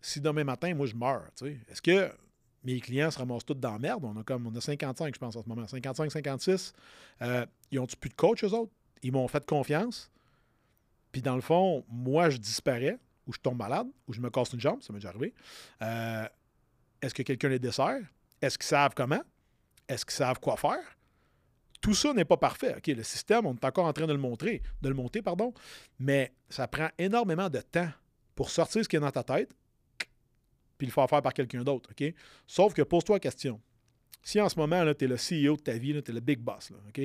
si 0.00 0.20
demain 0.20 0.44
matin, 0.44 0.74
moi, 0.74 0.86
je 0.86 0.94
meurs? 0.94 1.28
Est-ce 1.68 1.82
que 1.82 2.10
mes 2.64 2.80
clients 2.80 3.10
se 3.10 3.18
ramassent 3.18 3.44
tous 3.44 3.54
dans 3.54 3.72
la 3.72 3.78
merde? 3.78 4.04
On 4.04 4.16
a 4.18 4.22
comme 4.22 4.46
on 4.46 4.54
a 4.56 4.60
55, 4.60 5.14
je 5.14 5.20
pense, 5.20 5.36
en 5.36 5.42
ce 5.42 5.48
moment. 5.48 5.66
55, 5.66 6.10
56. 6.10 6.72
Euh, 7.20 7.44
ils 7.70 7.78
ont-tu 7.78 7.96
plus 7.96 8.08
de 8.08 8.14
coach, 8.14 8.44
eux 8.44 8.52
autres? 8.54 8.72
Ils 9.02 9.12
m'ont 9.12 9.28
fait 9.28 9.44
confiance. 9.44 10.10
Puis 11.12 11.20
dans 11.20 11.34
le 11.34 11.42
fond, 11.42 11.84
moi, 11.90 12.30
je 12.30 12.38
disparais, 12.38 12.98
ou 13.26 13.34
je 13.34 13.38
tombe 13.40 13.58
malade, 13.58 13.88
ou 14.06 14.14
je 14.14 14.20
me 14.22 14.30
casse 14.30 14.54
une 14.54 14.60
jambe, 14.60 14.82
ça 14.82 14.92
m'est 14.92 15.00
déjà 15.00 15.10
arrivé. 15.10 15.34
Euh, 15.82 16.26
est-ce 17.02 17.14
que 17.14 17.22
quelqu'un 17.22 17.48
les 17.48 17.58
dessert? 17.58 18.00
Est-ce 18.40 18.58
qu'ils 18.58 18.66
savent 18.66 18.94
comment? 18.94 19.22
Est-ce 19.88 20.04
qu'ils 20.04 20.14
savent 20.14 20.40
quoi 20.40 20.56
faire? 20.56 20.96
Tout 21.80 21.94
ça 21.94 22.12
n'est 22.12 22.24
pas 22.24 22.36
parfait. 22.36 22.76
Le 22.86 23.02
système, 23.02 23.46
on 23.46 23.54
est 23.54 23.64
encore 23.64 23.86
en 23.86 23.92
train 23.92 24.06
de 24.06 24.12
le 24.12 24.18
montrer, 24.18 24.62
de 24.82 24.88
le 24.88 24.94
monter, 24.94 25.22
pardon, 25.22 25.54
mais 25.98 26.32
ça 26.48 26.66
prend 26.66 26.88
énormément 26.98 27.48
de 27.48 27.60
temps 27.60 27.90
pour 28.34 28.50
sortir 28.50 28.82
ce 28.82 28.88
qui 28.88 28.96
est 28.96 29.00
dans 29.00 29.10
ta 29.10 29.22
tête, 29.22 29.50
puis 30.76 30.86
le 30.86 30.92
faire 30.92 31.08
faire 31.08 31.22
par 31.22 31.32
quelqu'un 31.32 31.62
d'autre. 31.62 31.90
Sauf 32.46 32.74
que 32.74 32.82
pose-toi 32.82 33.16
la 33.16 33.20
question. 33.20 33.60
Si 34.22 34.40
en 34.40 34.48
ce 34.48 34.58
moment, 34.58 34.84
tu 34.94 35.04
es 35.04 35.08
le 35.08 35.16
CEO 35.16 35.56
de 35.56 35.62
ta 35.62 35.72
vie, 35.72 36.02
tu 36.02 36.10
es 36.10 36.14
le 36.14 36.20
big 36.20 36.40
boss, 36.40 36.72
OK? 36.88 37.00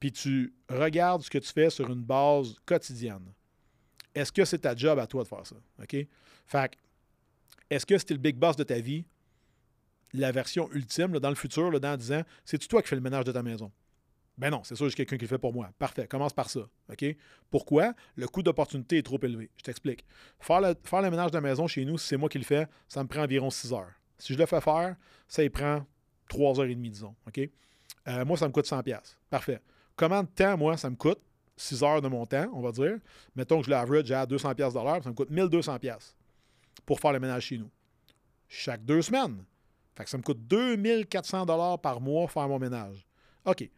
Puis 0.00 0.12
tu 0.12 0.54
regardes 0.68 1.22
ce 1.22 1.30
que 1.30 1.38
tu 1.38 1.52
fais 1.52 1.70
sur 1.70 1.90
une 1.90 2.02
base 2.02 2.56
quotidienne. 2.66 3.32
Est-ce 4.14 4.30
que 4.30 4.44
c'est 4.44 4.58
ta 4.58 4.76
job 4.76 4.98
à 4.98 5.06
toi 5.06 5.22
de 5.22 5.28
faire 5.28 5.46
ça? 5.46 5.56
OK? 5.80 5.96
Fait 6.46 6.76
est-ce 7.70 7.86
que 7.86 7.98
c'était 7.98 8.14
le 8.14 8.20
big 8.20 8.36
boss 8.36 8.56
de 8.56 8.64
ta 8.64 8.78
vie, 8.78 9.04
la 10.12 10.32
version 10.32 10.70
ultime, 10.72 11.18
dans 11.18 11.28
le 11.28 11.34
futur, 11.34 11.78
dans 11.80 11.96
10 11.96 12.12
ans, 12.12 12.22
c'est 12.44 12.58
toi 12.68 12.82
qui 12.82 12.88
fais 12.88 12.96
le 12.96 13.02
ménage 13.02 13.24
de 13.24 13.32
ta 13.32 13.42
maison? 13.42 13.72
Ben 14.36 14.50
non, 14.50 14.62
c'est 14.64 14.74
sûr, 14.74 14.88
j'ai 14.88 14.96
quelqu'un 14.96 15.16
qui 15.16 15.22
le 15.22 15.28
fait 15.28 15.38
pour 15.38 15.52
moi. 15.52 15.70
Parfait, 15.78 16.08
commence 16.08 16.32
par 16.32 16.50
ça. 16.50 16.68
Pourquoi? 17.50 17.94
Le 18.16 18.26
coût 18.26 18.42
d'opportunité 18.42 18.98
est 18.98 19.02
trop 19.02 19.18
élevé. 19.22 19.50
Je 19.56 19.62
t'explique. 19.62 20.04
Faire 20.40 20.60
le, 20.60 20.74
faire 20.82 21.02
le 21.02 21.10
ménage 21.10 21.30
de 21.30 21.36
la 21.36 21.40
maison 21.40 21.68
chez 21.68 21.84
nous, 21.84 21.98
si 21.98 22.08
c'est 22.08 22.16
moi 22.16 22.28
qui 22.28 22.38
le 22.38 22.44
fais, 22.44 22.66
ça 22.88 23.02
me 23.02 23.08
prend 23.08 23.22
environ 23.22 23.50
6 23.50 23.72
heures. 23.72 23.92
Si 24.18 24.32
je 24.34 24.38
le 24.38 24.46
fais 24.46 24.60
faire, 24.60 24.96
ça 25.28 25.44
y 25.44 25.50
prend 25.50 25.86
3 26.28 26.60
heures 26.60 26.66
et 26.66 26.74
demie, 26.74 26.90
disons. 26.90 27.14
OK? 27.28 27.48
Euh, 28.08 28.24
moi, 28.24 28.36
ça 28.36 28.48
me 28.48 28.52
coûte 28.52 28.66
100$. 28.66 29.00
Parfait. 29.30 29.60
Comment 29.94 30.22
de 30.24 30.28
temps, 30.28 30.56
moi, 30.58 30.76
ça 30.76 30.90
me 30.90 30.96
coûte? 30.96 31.20
6 31.56 31.84
heures 31.84 32.02
de 32.02 32.08
mon 32.08 32.26
temps, 32.26 32.50
on 32.52 32.60
va 32.60 32.72
dire? 32.72 32.98
Mettons 33.36 33.60
que 33.60 33.66
je 33.66 33.70
l'average 33.70 34.10
à 34.10 34.26
200$ 34.26 35.02
ça 35.02 35.08
me 35.08 35.14
coûte 35.14 35.30
1200$ 35.30 36.14
pour 36.86 37.00
faire 37.00 37.12
le 37.12 37.20
ménage 37.20 37.46
chez 37.46 37.58
nous. 37.58 37.70
Chaque 38.48 38.84
deux 38.84 39.02
semaines. 39.02 39.44
Fait 39.96 40.04
que 40.04 40.10
ça 40.10 40.18
me 40.18 40.22
coûte 40.22 40.46
2400 40.46 41.46
dollars 41.46 41.80
par 41.80 42.00
mois 42.00 42.28
faire 42.28 42.48
mon 42.48 42.58
ménage. 42.58 43.06
OK. 43.44 43.68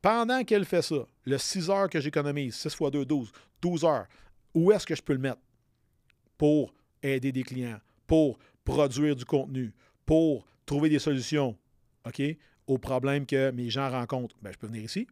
Pendant 0.00 0.42
qu'elle 0.44 0.64
fait 0.64 0.82
ça, 0.82 1.06
le 1.24 1.38
6 1.38 1.70
heures 1.70 1.88
que 1.88 2.00
j'économise, 2.00 2.56
6 2.56 2.74
x 2.74 2.90
2, 2.90 3.04
12, 3.04 3.32
12 3.60 3.84
heures, 3.84 4.06
où 4.54 4.72
est-ce 4.72 4.84
que 4.84 4.94
je 4.94 5.02
peux 5.02 5.12
le 5.12 5.18
mettre 5.18 5.40
pour 6.36 6.74
aider 7.02 7.30
des 7.32 7.44
clients, 7.44 7.78
pour 8.06 8.38
produire 8.64 9.14
du 9.14 9.24
contenu, 9.24 9.72
pour 10.04 10.44
trouver 10.66 10.88
des 10.88 10.98
solutions 10.98 11.56
OK, 12.04 12.20
aux 12.66 12.78
problèmes 12.78 13.26
que 13.26 13.50
mes 13.52 13.70
gens 13.70 13.90
rencontrent? 13.90 14.36
Ben, 14.42 14.52
je 14.52 14.58
peux 14.58 14.66
venir 14.66 14.82
ici. 14.82 15.06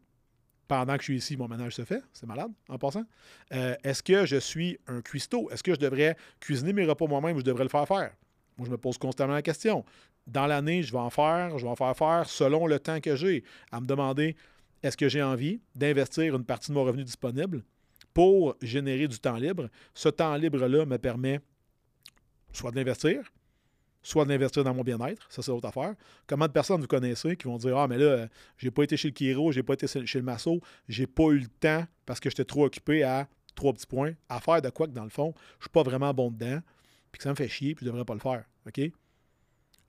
Pendant 0.70 0.94
que 0.94 1.00
je 1.00 1.06
suis 1.06 1.16
ici, 1.16 1.36
mon 1.36 1.48
ménage 1.48 1.74
se 1.74 1.84
fait. 1.84 2.00
C'est 2.12 2.28
malade, 2.28 2.52
en 2.68 2.78
passant. 2.78 3.02
Euh, 3.52 3.74
est-ce 3.82 4.04
que 4.04 4.24
je 4.24 4.36
suis 4.36 4.78
un 4.86 5.00
cuistot? 5.00 5.50
Est-ce 5.50 5.64
que 5.64 5.74
je 5.74 5.80
devrais 5.80 6.16
cuisiner 6.38 6.72
mes 6.72 6.84
repas 6.84 7.08
moi-même 7.08 7.34
ou 7.34 7.40
je 7.40 7.44
devrais 7.44 7.64
le 7.64 7.68
faire 7.68 7.88
faire? 7.88 8.12
Moi, 8.56 8.66
je 8.66 8.70
me 8.70 8.76
pose 8.78 8.96
constamment 8.96 9.32
la 9.32 9.42
question. 9.42 9.84
Dans 10.28 10.46
l'année, 10.46 10.84
je 10.84 10.92
vais 10.92 11.00
en 11.00 11.10
faire, 11.10 11.58
je 11.58 11.64
vais 11.64 11.70
en 11.70 11.74
faire 11.74 11.96
faire 11.96 12.22
selon 12.28 12.68
le 12.68 12.78
temps 12.78 13.00
que 13.00 13.16
j'ai, 13.16 13.42
à 13.72 13.80
me 13.80 13.86
demander 13.86 14.36
est-ce 14.84 14.96
que 14.96 15.08
j'ai 15.08 15.24
envie 15.24 15.60
d'investir 15.74 16.36
une 16.36 16.44
partie 16.44 16.70
de 16.70 16.76
mon 16.76 16.84
revenu 16.84 17.02
disponible 17.02 17.64
pour 18.14 18.54
générer 18.62 19.08
du 19.08 19.18
temps 19.18 19.38
libre? 19.38 19.68
Ce 19.92 20.08
temps 20.08 20.36
libre-là 20.36 20.86
me 20.86 20.98
permet 20.98 21.40
soit 22.52 22.70
de 22.70 22.76
l'investir, 22.76 23.24
soit 24.02 24.24
de 24.24 24.30
l'investir 24.30 24.64
dans 24.64 24.74
mon 24.74 24.82
bien-être, 24.82 25.26
ça 25.30 25.42
c'est 25.42 25.50
autre 25.50 25.68
affaire. 25.68 25.94
Comment 26.26 26.46
de 26.46 26.52
personnes 26.52 26.80
vous 26.80 26.86
connaissez 26.86 27.36
qui 27.36 27.44
vont 27.44 27.58
dire 27.58 27.76
Ah, 27.76 27.86
mais 27.86 27.98
là, 27.98 28.28
j'ai 28.56 28.70
pas 28.70 28.82
été 28.82 28.96
chez 28.96 29.08
le 29.08 29.14
Kiro, 29.14 29.52
j'ai 29.52 29.62
pas 29.62 29.74
été 29.74 29.86
chez 29.86 30.18
le 30.18 30.24
Masso, 30.24 30.60
j'ai 30.88 31.06
pas 31.06 31.28
eu 31.30 31.38
le 31.38 31.48
temps 31.48 31.84
parce 32.06 32.20
que 32.20 32.30
j'étais 32.30 32.44
trop 32.44 32.64
occupé 32.64 33.02
à 33.02 33.28
trois 33.54 33.72
petits 33.72 33.86
points, 33.86 34.12
à 34.28 34.40
faire 34.40 34.62
de 34.62 34.70
quoi 34.70 34.86
que 34.86 34.92
dans 34.92 35.04
le 35.04 35.10
fond, 35.10 35.34
je 35.58 35.64
suis 35.64 35.70
pas 35.70 35.82
vraiment 35.82 36.14
bon 36.14 36.30
dedans, 36.30 36.60
puis 37.12 37.18
que 37.18 37.24
ça 37.24 37.30
me 37.30 37.34
fait 37.34 37.48
chier, 37.48 37.74
puis 37.74 37.84
je 37.84 37.90
devrais 37.90 38.04
pas 38.04 38.14
le 38.14 38.20
faire. 38.20 38.44
OK? 38.66 38.80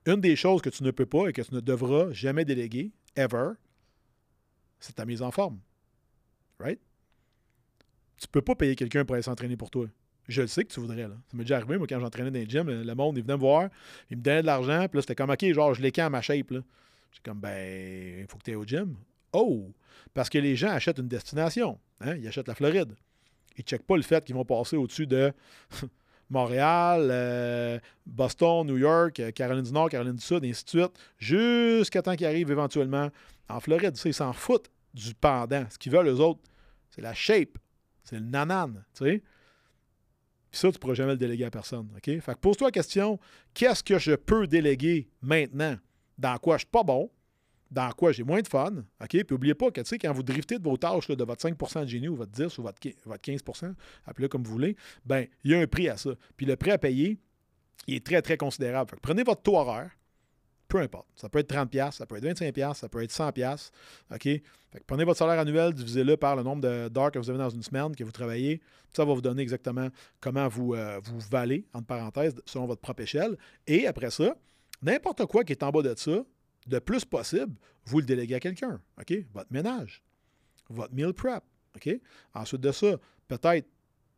Une 0.05 0.19
des 0.19 0.35
choses 0.35 0.61
que 0.61 0.69
tu 0.69 0.83
ne 0.83 0.91
peux 0.91 1.05
pas 1.05 1.27
et 1.27 1.33
que 1.33 1.41
tu 1.41 1.53
ne 1.53 1.59
devras 1.59 2.11
jamais 2.11 2.43
déléguer, 2.43 2.91
ever, 3.15 3.51
c'est 4.79 4.95
ta 4.95 5.05
mise 5.05 5.21
en 5.21 5.31
forme. 5.31 5.59
Right? 6.59 6.79
Tu 8.17 8.27
peux 8.27 8.41
pas 8.41 8.55
payer 8.55 8.75
quelqu'un 8.75 9.05
pour 9.05 9.15
aller 9.15 9.23
s'entraîner 9.23 9.57
pour 9.57 9.69
toi. 9.69 9.87
Je 10.27 10.41
le 10.41 10.47
sais 10.47 10.63
que 10.63 10.71
tu 10.71 10.79
voudrais. 10.79 11.07
Là. 11.07 11.15
Ça 11.29 11.37
m'est 11.37 11.43
déjà 11.43 11.57
arrivé, 11.57 11.77
moi, 11.77 11.87
quand 11.87 11.99
j'entraînais 11.99 12.31
dans 12.31 12.39
les 12.39 12.49
gym, 12.49 12.69
le 12.69 12.93
monde, 12.95 13.17
il 13.17 13.23
venait 13.23 13.35
me 13.35 13.39
voir, 13.39 13.69
il 14.09 14.17
me 14.17 14.21
donnait 14.21 14.41
de 14.41 14.47
l'argent, 14.47 14.87
puis 14.87 14.97
là, 14.97 15.01
c'était 15.01 15.15
comme, 15.15 15.29
OK, 15.29 15.45
genre, 15.53 15.73
je 15.73 15.81
quand 15.87 16.05
à 16.05 16.09
ma 16.09 16.21
shape. 16.21 16.53
J'étais 17.11 17.29
comme, 17.29 17.39
ben, 17.39 18.19
il 18.21 18.27
faut 18.27 18.37
que 18.37 18.43
tu 18.43 18.51
ailles 18.51 18.55
au 18.55 18.65
gym. 18.65 18.95
Oh! 19.33 19.71
Parce 20.13 20.29
que 20.29 20.37
les 20.37 20.55
gens 20.55 20.69
achètent 20.69 20.99
une 20.99 21.07
destination. 21.07 21.79
Hein? 22.01 22.15
Ils 22.15 22.27
achètent 22.27 22.47
la 22.47 22.55
Floride. 22.55 22.95
Ils 23.57 23.61
ne 23.61 23.65
checkent 23.65 23.85
pas 23.85 23.95
le 23.95 24.01
fait 24.01 24.23
qu'ils 24.23 24.35
vont 24.35 24.45
passer 24.45 24.77
au-dessus 24.77 25.07
de 25.07 25.33
Montréal, 26.29 27.09
euh, 27.11 27.79
Boston, 28.05 28.65
New 28.65 28.77
York, 28.77 29.19
euh, 29.19 29.31
Caroline 29.31 29.63
du 29.63 29.71
Nord, 29.71 29.89
Caroline 29.89 30.15
du 30.15 30.23
Sud, 30.23 30.43
et 30.45 30.49
ainsi 30.49 30.63
de 30.63 30.69
suite, 30.69 30.91
jusqu'à 31.17 32.01
temps 32.01 32.15
qu'ils 32.15 32.27
arrivent 32.27 32.51
éventuellement 32.51 33.09
en 33.49 33.59
Floride. 33.59 33.97
ils 34.05 34.13
s'en 34.13 34.33
foutent 34.33 34.71
du 34.93 35.13
pendant. 35.13 35.65
Ce 35.69 35.77
qu'ils 35.77 35.91
veulent, 35.91 36.07
eux 36.07 36.19
autres, 36.19 36.41
c'est 36.89 37.01
la 37.01 37.13
shape. 37.13 37.57
C'est 38.03 38.15
le 38.15 38.25
nanan. 38.25 38.83
Tu 38.93 39.05
sais? 39.05 39.23
Puis 40.51 40.59
ça, 40.59 40.69
tu 40.69 40.75
ne 40.75 40.79
pourras 40.79 40.93
jamais 40.93 41.13
le 41.13 41.17
déléguer 41.17 41.45
à 41.45 41.51
personne. 41.51 41.87
OK? 41.95 42.03
Fait 42.03 42.33
que 42.33 42.39
pose-toi 42.39 42.67
la 42.67 42.71
question 42.71 43.17
qu'est-ce 43.53 43.83
que 43.83 43.97
je 43.97 44.13
peux 44.13 44.47
déléguer 44.47 45.09
maintenant? 45.21 45.77
Dans 46.17 46.37
quoi 46.37 46.57
je 46.57 46.61
suis 46.61 46.69
pas 46.69 46.83
bon? 46.83 47.09
Dans 47.71 47.89
quoi 47.91 48.11
j'ai 48.11 48.23
moins 48.23 48.41
de 48.41 48.47
fun? 48.47 48.83
OK? 49.01 49.09
Puis 49.09 49.25
n'oubliez 49.31 49.55
pas 49.55 49.71
que, 49.71 49.79
tu 49.79 49.87
sais, 49.87 49.97
quand 49.97 50.11
vous 50.11 50.23
driftez 50.23 50.59
de 50.59 50.63
vos 50.63 50.75
tâches, 50.75 51.07
de 51.07 51.23
votre 51.23 51.47
5% 51.47 51.83
de 51.83 51.87
génie 51.87 52.09
ou 52.09 52.17
votre 52.17 52.31
10 52.31 52.57
ou 52.57 52.63
votre, 52.63 52.79
15% 52.79 53.73
appelez-le 54.05 54.27
comme 54.27 54.43
vous 54.43 54.51
voulez, 54.51 54.75
ben 55.05 55.25
il 55.45 55.51
y 55.51 55.55
a 55.55 55.59
un 55.59 55.67
prix 55.67 55.87
à 55.87 55.95
ça. 55.95 56.11
Puis 56.35 56.45
le 56.45 56.57
prix 56.57 56.71
à 56.71 56.77
payer, 56.77 57.17
il 57.87 57.95
est 57.95 58.05
très, 58.05 58.21
très 58.21 58.35
considérable. 58.35 58.89
Fait 58.89 58.97
que 58.97 59.01
prenez 59.01 59.23
votre 59.23 59.41
taux 59.41 59.55
horaire, 59.55 59.89
peu 60.71 60.79
importe. 60.79 61.07
Ça 61.15 61.27
peut 61.27 61.39
être 61.39 61.53
30$, 61.53 61.91
ça 61.91 62.05
peut 62.05 62.15
être 62.15 62.23
25$, 62.23 62.73
ça 62.75 62.87
peut 62.87 63.03
être 63.03 63.11
100$. 63.11 63.71
OK? 64.13 64.41
prenez 64.87 65.03
votre 65.03 65.19
salaire 65.19 65.37
annuel, 65.37 65.73
divisez-le 65.73 66.15
par 66.15 66.37
le 66.37 66.43
nombre 66.43 66.87
d'heures 66.87 67.11
que 67.11 67.19
vous 67.19 67.29
avez 67.29 67.39
dans 67.39 67.49
une 67.49 67.61
semaine, 67.61 67.93
que 67.93 68.05
vous 68.05 68.11
travaillez. 68.13 68.61
Ça 68.93 69.03
va 69.03 69.13
vous 69.13 69.21
donner 69.21 69.41
exactement 69.41 69.89
comment 70.21 70.47
vous, 70.47 70.73
euh, 70.73 71.01
vous 71.03 71.19
valez, 71.29 71.67
entre 71.73 71.87
parenthèses, 71.87 72.35
selon 72.45 72.67
votre 72.67 72.79
propre 72.79 73.01
échelle. 73.01 73.37
Et 73.67 73.85
après 73.85 74.11
ça, 74.11 74.33
n'importe 74.81 75.25
quoi 75.25 75.43
qui 75.43 75.51
est 75.51 75.61
en 75.61 75.71
bas 75.71 75.81
de 75.81 75.93
ça, 75.97 76.23
le 76.71 76.79
plus 76.79 77.03
possible, 77.03 77.53
vous 77.83 77.99
le 77.99 78.05
déléguez 78.05 78.35
à 78.35 78.39
quelqu'un. 78.39 78.79
Votre 79.33 79.51
ménage, 79.51 80.01
votre 80.69 80.93
meal 80.93 81.13
prep. 81.13 81.43
Ensuite 82.33 82.61
de 82.61 82.71
ça, 82.71 82.95
peut-être 83.27 83.67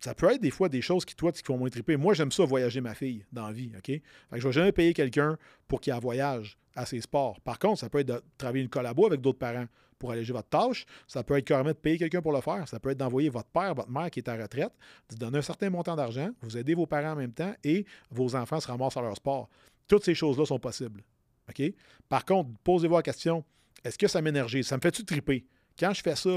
ça 0.04 0.14
peut 0.14 0.30
être 0.34 0.42
des 0.42 0.52
fois 0.52 0.68
des 0.68 0.82
choses 0.82 1.06
qui, 1.06 1.16
toi, 1.16 1.32
qui 1.32 1.42
font 1.44 1.58
moins 1.58 1.70
triper. 1.70 1.96
Moi, 1.96 2.14
j'aime 2.14 2.32
ça 2.32 2.44
voyager 2.44 2.82
ma 2.82 2.94
fille 2.94 3.26
dans 3.32 3.48
la 3.48 3.54
vie, 3.54 3.72
OK? 3.78 3.86
Fait 3.86 4.02
que 4.02 4.38
je 4.38 4.48
ne 4.48 4.50
vais 4.50 4.52
jamais 4.52 4.72
payer 4.74 4.94
quelqu'un 4.94 5.38
pour 5.66 5.80
qu'il 5.80 5.94
voyage 5.94 6.58
à 6.76 6.86
ses 6.86 7.00
sports. 7.00 7.40
Par 7.40 7.58
contre, 7.58 7.80
ça 7.80 7.90
peut 7.90 8.00
être 8.00 8.08
de 8.08 8.22
travailler 8.38 8.64
une 8.64 8.70
collabo 8.70 9.06
avec 9.06 9.22
d'autres 9.22 9.40
parents 9.40 9.64
pour 9.98 10.12
alléger 10.12 10.34
votre 10.34 10.50
tâche. 10.50 10.86
Ça 11.08 11.24
peut 11.24 11.38
être 11.38 11.46
carrément 11.46 11.70
de 11.70 11.76
payer 11.76 11.98
quelqu'un 11.98 12.22
pour 12.22 12.34
le 12.34 12.42
faire. 12.42 12.68
Ça 12.68 12.82
peut 12.82 12.90
être 12.90 12.98
d'envoyer 12.98 13.30
votre 13.30 13.48
père, 13.48 13.74
votre 13.76 13.90
mère 13.90 14.12
qui 14.12 14.20
est 14.20 14.28
à 14.28 14.36
retraite, 14.36 14.74
de 15.10 15.16
donner 15.16 15.38
un 15.38 15.42
certain 15.42 15.70
montant 15.70 15.96
d'argent, 15.96 16.32
vous 16.42 16.58
aidez 16.58 16.74
vos 16.74 16.86
parents 16.86 17.14
en 17.14 17.16
même 17.16 17.32
temps 17.32 17.54
et 17.64 17.86
vos 18.12 18.36
enfants 18.36 18.60
se 18.60 18.68
ramassent 18.68 18.98
à 18.98 19.02
leur 19.02 19.16
sport. 19.16 19.48
Toutes 19.88 20.04
ces 20.04 20.16
choses-là 20.16 20.46
sont 20.46 20.60
possibles. 20.60 21.02
OK? 21.48 21.64
Par 22.10 22.26
contre, 22.26 22.50
posez-vous 22.66 22.98
la 22.98 23.04
question, 23.04 23.46
est-ce 23.86 23.98
que 23.98 24.10
ça 24.10 24.22
m'énergie? 24.22 24.66
Ça 24.66 24.76
me 24.76 24.82
fait-tu 24.82 25.06
triper? 25.06 25.46
Quand 25.80 25.94
je 25.94 26.02
fais 26.02 26.18
ça, 26.18 26.30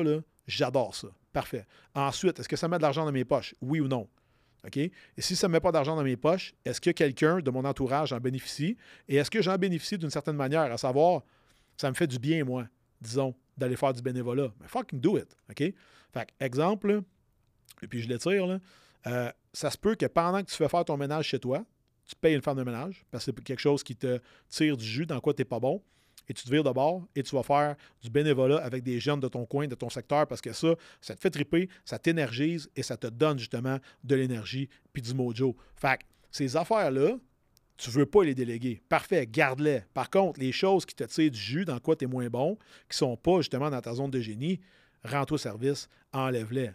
j'adore 0.47 0.95
ça. 0.95 1.09
Parfait. 1.37 1.67
Ensuite, 1.95 2.41
est-ce 2.41 2.49
que 2.49 2.57
ça 2.57 2.67
met 2.67 2.79
de 2.79 2.83
l'argent 2.83 3.05
dans 3.05 3.13
mes 3.13 3.27
poches? 3.27 3.55
Oui 3.61 3.79
ou 3.79 3.89
non? 3.89 4.09
Et 4.75 4.91
si 5.19 5.37
ça 5.37 5.49
ne 5.49 5.53
met 5.53 5.61
pas 5.61 5.71
d'argent 5.71 5.95
dans 5.95 6.03
mes 6.03 6.17
poches, 6.17 6.55
est-ce 6.65 6.81
que 6.81 6.89
quelqu'un 6.89 7.41
de 7.41 7.51
mon 7.51 7.63
entourage 7.67 8.15
en 8.15 8.19
bénéficie? 8.19 8.79
Et 9.07 9.17
est-ce 9.17 9.31
que 9.31 9.43
j'en 9.43 9.59
bénéficie 9.59 9.99
d'une 9.99 10.09
certaine 10.09 10.37
manière? 10.37 10.73
À 10.73 10.79
savoir, 10.79 11.25
ça 11.77 11.91
me 11.91 11.95
fait 11.95 12.07
du 12.07 12.19
bien, 12.19 12.43
moi, 12.43 12.67
disons, 13.03 13.35
d'aller 13.55 13.77
faire 13.77 13.93
du 13.93 14.01
bénévolat. 14.01 14.51
Mais 14.63 14.67
fucking 14.67 14.99
do 14.99 15.19
it. 15.19 15.37
OK? 15.51 15.75
Fait 16.15 16.29
exemple, 16.41 17.03
et 17.83 17.87
puis 17.87 18.01
je 18.01 18.09
l'étire, 18.09 18.47
là, 18.47 18.59
euh, 19.07 19.31
ça 19.53 19.71
se 19.71 19.77
peut 19.77 19.95
que 19.95 20.07
pendant 20.07 20.41
que 20.43 20.49
tu 20.49 20.57
fais 20.57 20.71
faire 20.71 20.87
ton 20.87 20.97
ménage 20.97 21.27
chez 21.27 21.39
toi, 21.39 21.67
tu 22.07 22.17
payes 22.17 22.35
une 22.35 22.41
femme 22.41 22.57
de 22.57 22.63
ménage 22.63 23.05
parce 23.11 23.27
que 23.27 23.33
c'est 23.37 23.45
quelque 23.45 23.61
chose 23.61 23.83
qui 23.83 23.95
te 23.95 24.21
tire 24.49 24.79
du 24.79 24.87
jus 24.87 25.05
dans 25.05 25.21
quoi 25.21 25.35
tu 25.35 25.43
n'es 25.43 25.45
pas 25.45 25.61
bon 25.61 25.83
et 26.29 26.35
tu 26.35 26.45
te 26.45 26.51
vires 26.51 26.65
de 26.65 26.71
bord 26.71 27.07
et 27.15 27.23
tu 27.23 27.35
vas 27.35 27.43
faire 27.43 27.77
du 28.03 28.11
bénévolat 28.11 28.59
avec 28.59 28.83
des 28.83 29.01
jeunes 29.01 29.21
de 29.21 29.29
ton 29.29 29.47
coin, 29.47 29.67
de 29.67 29.75
ton 29.75 29.89
secteur, 29.89 30.27
parce 30.27 30.41
que 30.41 30.53
ça, 30.53 30.75
ça 31.01 31.15
te 31.15 31.21
fait 31.21 31.31
triper, 31.31 31.69
ça 31.85 31.99
t'énergise 31.99 32.69
et 32.77 32.83
ça 32.83 32.97
te 32.97 33.07
donne 33.07 33.39
justement 33.39 33.79
de 34.05 34.15
l'énergie 34.15 34.69
puis 34.93 35.03
du 35.03 35.15
mojo. 35.15 35.57
Fait 35.77 35.99
que 35.99 36.05
ces 36.31 36.57
affaires-là, 36.57 37.17
tu 37.77 37.91
ne 37.91 37.95
veux 37.95 38.07
pas 38.07 38.25
les 38.25 38.35
déléguer. 38.35 38.81
Parfait, 38.89 39.27
garde-les. 39.27 39.83
Par 39.93 40.11
contre, 40.11 40.41
les 40.41 40.53
choses 40.53 40.87
qui 40.87 40.95
te 40.95 41.05
tirent 41.05 41.31
du 41.31 41.39
jus, 41.39 41.65
dans 41.65 41.79
quoi 41.79 41.97
tu 41.97 42.05
es 42.05 42.09
moins 42.09 42.29
bon, 42.29 42.57
qui 42.89 42.93
ne 42.93 42.95
sont 42.95 43.17
pas 43.17 43.39
justement 43.39 43.71
dans 43.71 43.81
ta 43.81 43.95
zone 43.95 44.11
de 44.11 44.21
génie, 44.21 44.61
rends-toi 45.05 45.39
service, 45.39 45.89
enlève-les. 46.13 46.71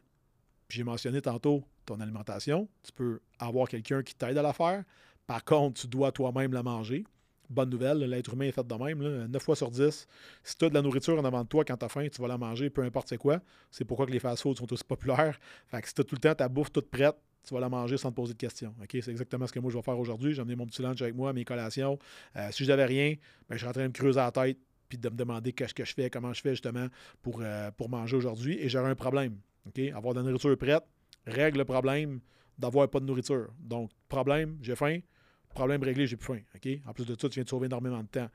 J'ai 0.70 0.84
mentionné 0.84 1.22
tantôt 1.22 1.64
ton 1.86 2.00
alimentation. 2.00 2.70
Tu 2.84 2.92
peux 2.92 3.20
avoir 3.40 3.68
quelqu'un 3.68 4.04
qui 4.04 4.16
t'aide 4.16 4.38
à 4.38 4.42
la 4.42 4.54
faire. 4.54 4.84
Par 5.28 5.44
contre, 5.44 5.82
tu 5.82 5.88
dois 5.88 6.12
toi-même 6.12 6.54
la 6.54 6.64
manger 6.64 7.04
bonne 7.52 7.70
nouvelle, 7.70 8.00
l'être 8.00 8.34
humain 8.34 8.46
est 8.46 8.52
fait 8.52 8.66
de 8.66 8.76
même. 8.76 9.02
Là. 9.02 9.28
9 9.28 9.42
fois 9.42 9.56
sur 9.56 9.70
10, 9.70 10.08
si 10.44 10.58
tu 10.58 10.66
as 10.66 10.70
de 10.70 10.74
la 10.74 10.82
nourriture 10.82 11.20
en 11.20 11.26
avant 11.26 11.44
de 11.44 11.48
toi 11.48 11.64
quand 11.66 11.78
tu 11.78 11.86
as 11.86 11.90
faim, 11.90 12.08
tu 12.12 12.22
vas 12.22 12.28
la 12.28 12.38
manger, 12.38 12.70
peu 12.70 12.84
importe 12.84 13.10
c'est 13.10 13.18
quoi. 13.18 13.40
C'est 13.70 13.86
pourquoi 13.86 14.06
que 14.06 14.12
les 14.12 14.20
fast-foods 14.20 14.56
sont 14.56 14.72
aussi 14.72 14.84
populaires. 14.84 15.40
Fait 15.68 15.82
que 15.82 15.88
si 15.88 15.94
tu 15.94 16.02
as 16.02 16.04
tout 16.04 16.16
le 16.16 16.22
temps 16.22 16.36
ta 16.36 16.48
bouffe 16.48 16.72
toute 16.72 16.90
prête, 16.90 17.16
tu 17.44 17.54
vas 17.54 17.60
la 17.60 17.70
manger 17.70 17.98
sans 17.98 18.12
te 18.12 18.16
poser 18.16 18.34
de 18.34 18.38
questions. 18.38 18.74
C'est 18.90 19.10
exactement 19.10 19.48
ce 19.48 19.54
que 19.54 19.60
moi 19.60 19.72
je 19.72 19.78
vais 19.78 19.84
faire 19.84 19.98
aujourd'hui. 19.98 20.34
J'ai 20.34 20.42
emmené 20.42 20.56
mon 20.56 20.66
petit 20.66 20.82
lunch 20.82 21.02
avec 21.02 21.16
moi, 21.16 21.34
mes 21.34 21.44
collations. 21.44 21.98
Euh, 22.36 22.50
si 22.52 22.64
je 22.64 22.70
n'avais 22.70 22.86
rien, 22.86 23.16
ben, 23.50 23.56
je 23.56 23.62
serais 23.62 23.70
en 23.70 23.74
train 23.74 23.82
de 23.84 23.88
me 23.88 23.94
creuser 23.94 24.20
la 24.20 24.32
tête 24.32 24.58
puis 24.88 24.98
de 24.98 25.10
me 25.10 25.16
demander 25.16 25.54
qu'est-ce 25.54 25.74
que 25.74 25.86
je 25.86 25.94
fais, 25.94 26.10
comment 26.10 26.34
je 26.34 26.42
fais 26.42 26.52
justement 26.52 26.88
pour, 27.22 27.40
euh, 27.42 27.72
pour 27.72 27.90
manger 27.90 28.18
aujourd'hui. 28.18 28.60
Et 28.60 28.68
j'aurais 28.70 28.92
un 28.92 28.96
problème. 28.96 29.38
Avoir 29.96 30.14
de 30.14 30.20
la 30.20 30.26
nourriture 30.26 30.58
prête 30.58 30.84
règle 31.26 31.60
le 31.60 31.66
problème 31.66 32.20
d'avoir 32.58 32.90
pas 32.90 33.00
de 33.00 33.06
nourriture. 33.06 33.48
Donc, 33.60 33.90
problème, 34.10 34.58
j'ai 34.62 34.76
faim, 34.76 35.00
Problème 35.54 35.84
réglé, 35.84 36.08
j'ai 36.08 36.18
plus 36.18 36.36
faim. 36.36 36.80
En 36.86 36.94
plus 36.94 37.06
de 37.06 37.16
ça, 37.20 37.30
tu 37.30 37.36
viens 37.36 37.44
de 37.44 37.50
sauver 37.50 37.66
énormément 37.66 38.02
de 38.02 38.08
temps. 38.08 38.30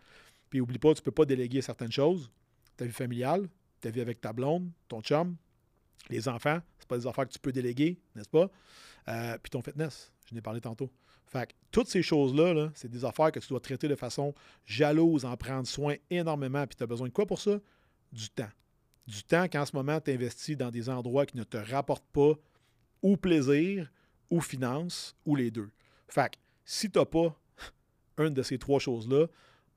Puis 0.51 0.61
oublie 0.61 0.79
pas, 0.79 0.95
tu 0.95 1.01
ne 1.01 1.05
peux 1.05 1.13
pas 1.13 1.25
déléguer 1.25 1.63
certaines 1.63 1.93
choses. 1.93 2.31
Ta 2.77 2.85
vie 2.85 2.93
familiale, 2.93 3.49
ta 3.81 3.91
vie 3.91 4.01
avec 4.01 4.21
ta 4.21 4.33
blonde, 4.33 4.71
ton 4.89 5.01
chum, 5.01 5.37
les 6.11 6.29
enfants, 6.29 6.61
c'est 6.79 6.89
pas 6.89 6.99
des 6.99 7.07
affaires 7.07 7.27
que 7.27 7.33
tu 7.33 7.39
peux 7.39 7.53
déléguer, 7.53 7.99
n'est-ce 8.15 8.29
pas? 8.29 8.51
Euh, 9.09 9.39
puis 9.43 9.51
ton 9.51 9.63
fitness, 9.63 10.13
je 10.29 10.35
n'ai 10.35 10.41
parlé 10.41 10.61
tantôt. 10.61 10.91
Fait 11.27 11.49
que 11.49 11.53
toutes 11.73 11.89
ces 11.89 12.03
choses-là, 12.03 12.55
-là, 12.55 12.71
c'est 12.75 12.89
des 12.89 13.05
affaires 13.05 13.33
que 13.33 13.41
tu 13.41 13.49
dois 13.49 13.61
traiter 13.61 13.89
de 13.89 13.97
façon 13.97 14.35
jalouse, 14.65 15.25
en 15.25 15.37
prendre 15.37 15.67
soin 15.67 15.97
énormément. 16.11 16.67
Puis 16.67 16.77
tu 16.77 16.85
as 16.85 16.87
besoin 16.87 17.09
de 17.09 17.13
quoi 17.13 17.27
pour 17.27 17.41
ça? 17.41 17.59
Du 18.13 18.29
temps. 18.31 18.51
Du 19.07 19.23
temps 19.25 19.49
qu'en 19.49 19.65
ce 19.67 19.75
moment, 19.75 20.01
tu 20.01 20.13
investis 20.13 20.57
dans 20.57 20.71
des 20.71 20.89
endroits 20.89 21.27
qui 21.27 21.37
ne 21.37 21.45
te 21.45 21.57
rapportent 21.57 22.09
pas 22.13 22.35
ou 23.03 23.17
plaisir, 23.17 23.91
ou 24.31 24.41
finance, 24.41 25.17
ou 25.25 25.37
les 25.37 25.51
deux. 25.51 25.71
Fait 26.09 26.31
que 26.31 26.37
si 26.67 26.91
tu 26.91 26.99
n'as 26.99 27.07
pas 27.07 27.35
une 28.19 28.35
de 28.35 28.43
ces 28.43 28.59
trois 28.59 28.81
choses-là, 28.81 29.27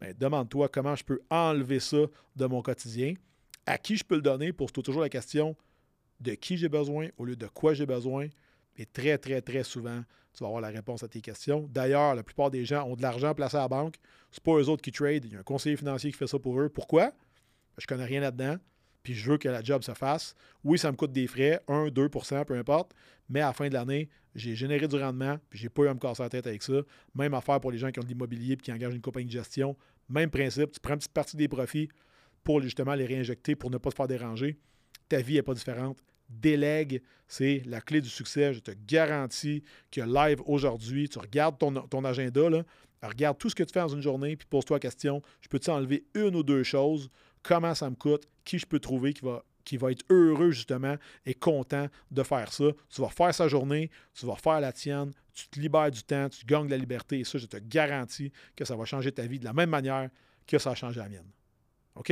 ben, 0.02 0.14
demande-toi 0.18 0.68
comment 0.68 0.96
je 0.96 1.04
peux 1.06 1.22
enlever 1.30 1.80
ça 1.80 2.00
de 2.36 2.46
mon 2.46 2.62
quotidien, 2.62 3.14
à 3.66 3.78
qui 3.78 3.96
je 3.96 4.04
peux 4.04 4.16
le 4.16 4.22
donner, 4.22 4.52
pour 4.52 4.72
toujours 4.72 5.02
la 5.02 5.10
question 5.10 5.56
de 6.20 6.34
qui 6.34 6.58
j'ai 6.58 6.68
besoin 6.68 7.10
au 7.18 7.26
lieu 7.26 7.36
de 7.36 7.48
quoi 7.48 7.74
j'ai 7.74 7.86
besoin. 7.86 8.28
Et 8.76 8.86
très, 8.86 9.18
très, 9.18 9.42
très 9.42 9.64
souvent, 9.64 10.04
tu 10.34 10.44
vas 10.44 10.48
avoir 10.48 10.62
la 10.62 10.70
réponse 10.70 11.04
à 11.04 11.08
tes 11.08 11.22
questions. 11.22 11.68
D'ailleurs, 11.70 12.16
la 12.16 12.24
plupart 12.24 12.50
des 12.50 12.66
gens 12.66 12.86
ont 12.86 12.96
de 12.96 13.02
l'argent 13.02 13.34
placé 13.36 13.58
à 13.58 13.62
la 13.62 13.68
banque. 13.68 13.96
Ce 14.32 14.40
pas 14.40 14.54
eux 14.54 14.70
autres 14.70 14.82
qui 14.82 14.92
trade. 14.92 15.26
Il 15.26 15.34
y 15.34 15.36
a 15.36 15.40
un 15.40 15.44
conseiller 15.44 15.76
financier 15.76 16.12
qui 16.12 16.18
fait 16.18 16.28
ça 16.28 16.40
pour 16.40 16.60
eux. 16.60 16.70
Pourquoi? 16.70 17.12
Je 17.78 17.84
ne 17.84 17.88
connais 17.88 18.06
rien 18.06 18.22
là-dedans. 18.22 18.58
Puis 19.04 19.14
je 19.14 19.32
veux 19.32 19.38
que 19.38 19.50
la 19.50 19.64
job 19.64 19.84
se 19.84 19.94
fasse. 19.94 20.36
Oui, 20.64 20.78
ça 20.78 20.92
me 20.92 20.98
coûte 20.98 21.12
des 21.12 21.28
frais, 21.28 21.62
1, 21.68 21.88
2% 21.88 22.46
peu 22.46 22.56
importe, 22.56 22.94
mais 23.30 23.42
à 23.42 23.48
la 23.48 23.54
fin 23.54 23.68
de 23.70 23.74
l'année, 23.74 24.10
j'ai 24.36 24.56
généré 24.56 24.88
du 24.88 24.96
rendement, 24.96 25.38
puis 25.50 25.60
j'ai 25.60 25.70
pas 25.70 25.84
eu 25.84 25.88
à 25.88 25.94
me 25.94 26.00
casser 26.00 26.24
la 26.24 26.30
tête 26.30 26.48
avec 26.48 26.64
ça. 26.64 26.82
Même 27.16 27.34
affaire 27.34 27.60
pour 27.60 27.72
les 27.72 27.78
gens 27.78 27.92
qui 27.92 28.00
ont 28.00 28.04
de 28.04 28.08
l'immobilier 28.08 28.56
puis 28.56 28.66
qui 28.66 28.72
engagent 28.72 28.96
une 28.96 29.02
compagnie 29.02 29.26
de 29.26 29.32
gestion. 29.32 29.76
Même 30.08 30.30
principe, 30.30 30.72
tu 30.72 30.80
prends 30.80 30.94
une 30.94 31.00
petite 31.00 31.14
partie 31.14 31.38
des 31.38 31.48
profits 31.48 31.90
pour 32.44 32.62
justement 32.62 32.96
les 32.96 33.06
réinjecter 33.06 33.56
pour 33.56 33.70
ne 33.70 33.78
pas 33.78 33.90
te 33.90 33.96
faire 33.96 34.08
déranger. 34.08 34.58
Ta 35.08 35.22
vie 35.22 35.36
n'est 35.36 35.42
pas 35.42 35.54
différente. 35.54 36.04
Délègue, 36.30 37.02
c'est 37.28 37.64
la 37.66 37.82
clé 37.82 38.02
du 38.02 38.10
succès. 38.10 38.54
Je 38.54 38.60
te 38.60 38.72
garantis 38.88 39.64
que 39.92 40.02
live 40.02 40.42
aujourd'hui, 40.46 41.10
tu 41.10 41.18
regardes 41.18 41.58
ton, 41.58 41.74
ton 41.74 42.06
agenda, 42.06 42.50
là, 42.50 42.64
regarde 43.02 43.38
tout 43.38 43.50
ce 43.50 43.56
que 43.56 43.64
tu 43.64 43.74
fais 43.74 43.80
dans 43.80 43.88
une 43.88 44.02
journée, 44.02 44.36
puis 44.36 44.48
pose-toi 44.48 44.76
la 44.76 44.80
question, 44.80 45.22
je 45.42 45.48
peux-tu 45.48 45.70
enlever 45.70 46.06
une 46.14 46.36
ou 46.36 46.44
deux 46.44 46.64
choses? 46.64 47.10
Comment 47.44 47.76
ça 47.76 47.90
me 47.90 47.96
coûte? 47.96 48.28
Qui 48.44 48.60
je 48.60 48.66
peux 48.66 48.80
trouver 48.80 49.14
qui 49.64 49.78
va 49.78 49.92
être 49.92 50.04
heureux 50.10 50.52
justement 50.52 50.96
et 51.26 51.34
content 51.34 51.88
de 52.10 52.24
faire 52.24 52.52
ça. 52.52 52.66
Tu 52.90 53.02
vas 53.02 53.10
faire 53.10 53.34
sa 53.34 53.48
journée, 53.48 53.92
tu 54.14 54.26
vas 54.26 54.36
faire 54.36 54.60
la 54.60 54.72
tienne, 54.72 55.12
tu 55.34 55.48
te 55.48 55.60
libères 55.60 55.92
du 55.92 56.04
temps, 56.04 56.28
tu 56.30 56.46
gagnes 56.46 56.66
de 56.66 56.72
la 56.72 56.78
liberté 56.78 57.20
et 57.20 57.24
ça, 57.24 57.38
je 57.38 57.46
te 57.46 57.58
garantis 57.58 58.32
que 58.56 58.66
ça 58.66 58.76
va 58.76 58.86
changer 58.86 59.12
ta 59.12 59.26
vie 59.28 59.40
de 59.40 59.46
la 59.46 59.54
même 59.54 59.70
manière 59.70 60.10
que 60.48 60.58
ça 60.58 60.72
a 60.72 60.76
changé 60.76 61.00
la 61.00 61.08
mienne. 61.08 61.30
OK? 61.96 62.12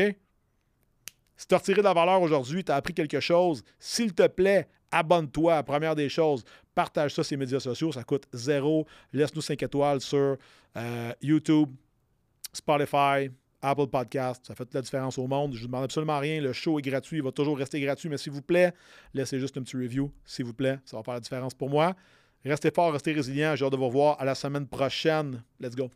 Si 1.36 1.48
tu 1.48 1.54
as 1.54 1.58
retiré 1.58 1.82
de 1.82 1.88
la 1.88 1.94
valeur 1.94 2.22
aujourd'hui, 2.22 2.64
tu 2.64 2.72
as 2.72 2.76
appris 2.76 2.94
quelque 2.94 3.20
chose, 3.20 3.64
s'il 3.80 4.14
te 4.14 4.28
plaît, 4.28 4.68
abonne-toi. 4.92 5.62
Première 5.64 5.96
des 5.96 6.10
choses, 6.10 6.44
partage 6.74 7.14
ça 7.14 7.24
sur 7.24 7.34
les 7.34 7.38
médias 7.38 7.60
sociaux, 7.60 7.92
ça 7.92 8.04
coûte 8.04 8.28
zéro. 8.34 8.88
Laisse-nous 9.14 9.42
5 9.42 9.62
étoiles 9.62 10.02
sur 10.02 10.38
euh, 10.76 11.14
YouTube, 11.22 11.70
Spotify, 12.54 13.30
Apple 13.70 13.88
Podcast. 13.88 14.46
Ça 14.46 14.56
fait 14.56 14.74
la 14.74 14.82
différence 14.82 15.18
au 15.18 15.28
monde. 15.28 15.54
Je 15.54 15.58
ne 15.58 15.62
vous 15.62 15.68
demande 15.68 15.84
absolument 15.84 16.20
rien. 16.20 16.42
Le 16.42 16.54
show 16.54 16.80
est 16.80 16.82
gratuit. 16.82 17.18
Il 17.18 17.24
va 17.24 17.32
toujours 17.32 17.58
rester 17.58 17.80
gratuit. 17.80 18.10
Mais 18.10 18.18
s'il 18.18 18.32
vous 18.32 18.42
plaît, 18.42 18.74
laissez 19.14 19.40
juste 19.40 19.58
un 19.58 19.62
petit 19.62 19.78
review. 19.78 20.12
S'il 20.26 20.46
vous 20.46 20.54
plaît, 20.54 20.80
ça 20.86 20.98
va 20.98 21.04
faire 21.04 21.16
la 21.16 21.20
différence 21.20 21.54
pour 21.54 21.70
moi. 21.70 21.96
Restez 22.46 22.72
fort, 22.72 22.94
restez 22.94 23.14
résilient. 23.14 23.56
J'ai 23.56 23.66
hâte 23.66 23.72
de 23.72 23.78
vous 23.78 23.88
revoir 23.88 24.20
à 24.20 24.26
la 24.26 24.36
semaine 24.36 24.68
prochaine. 24.68 25.44
Let's 25.60 25.76
go. 25.76 25.90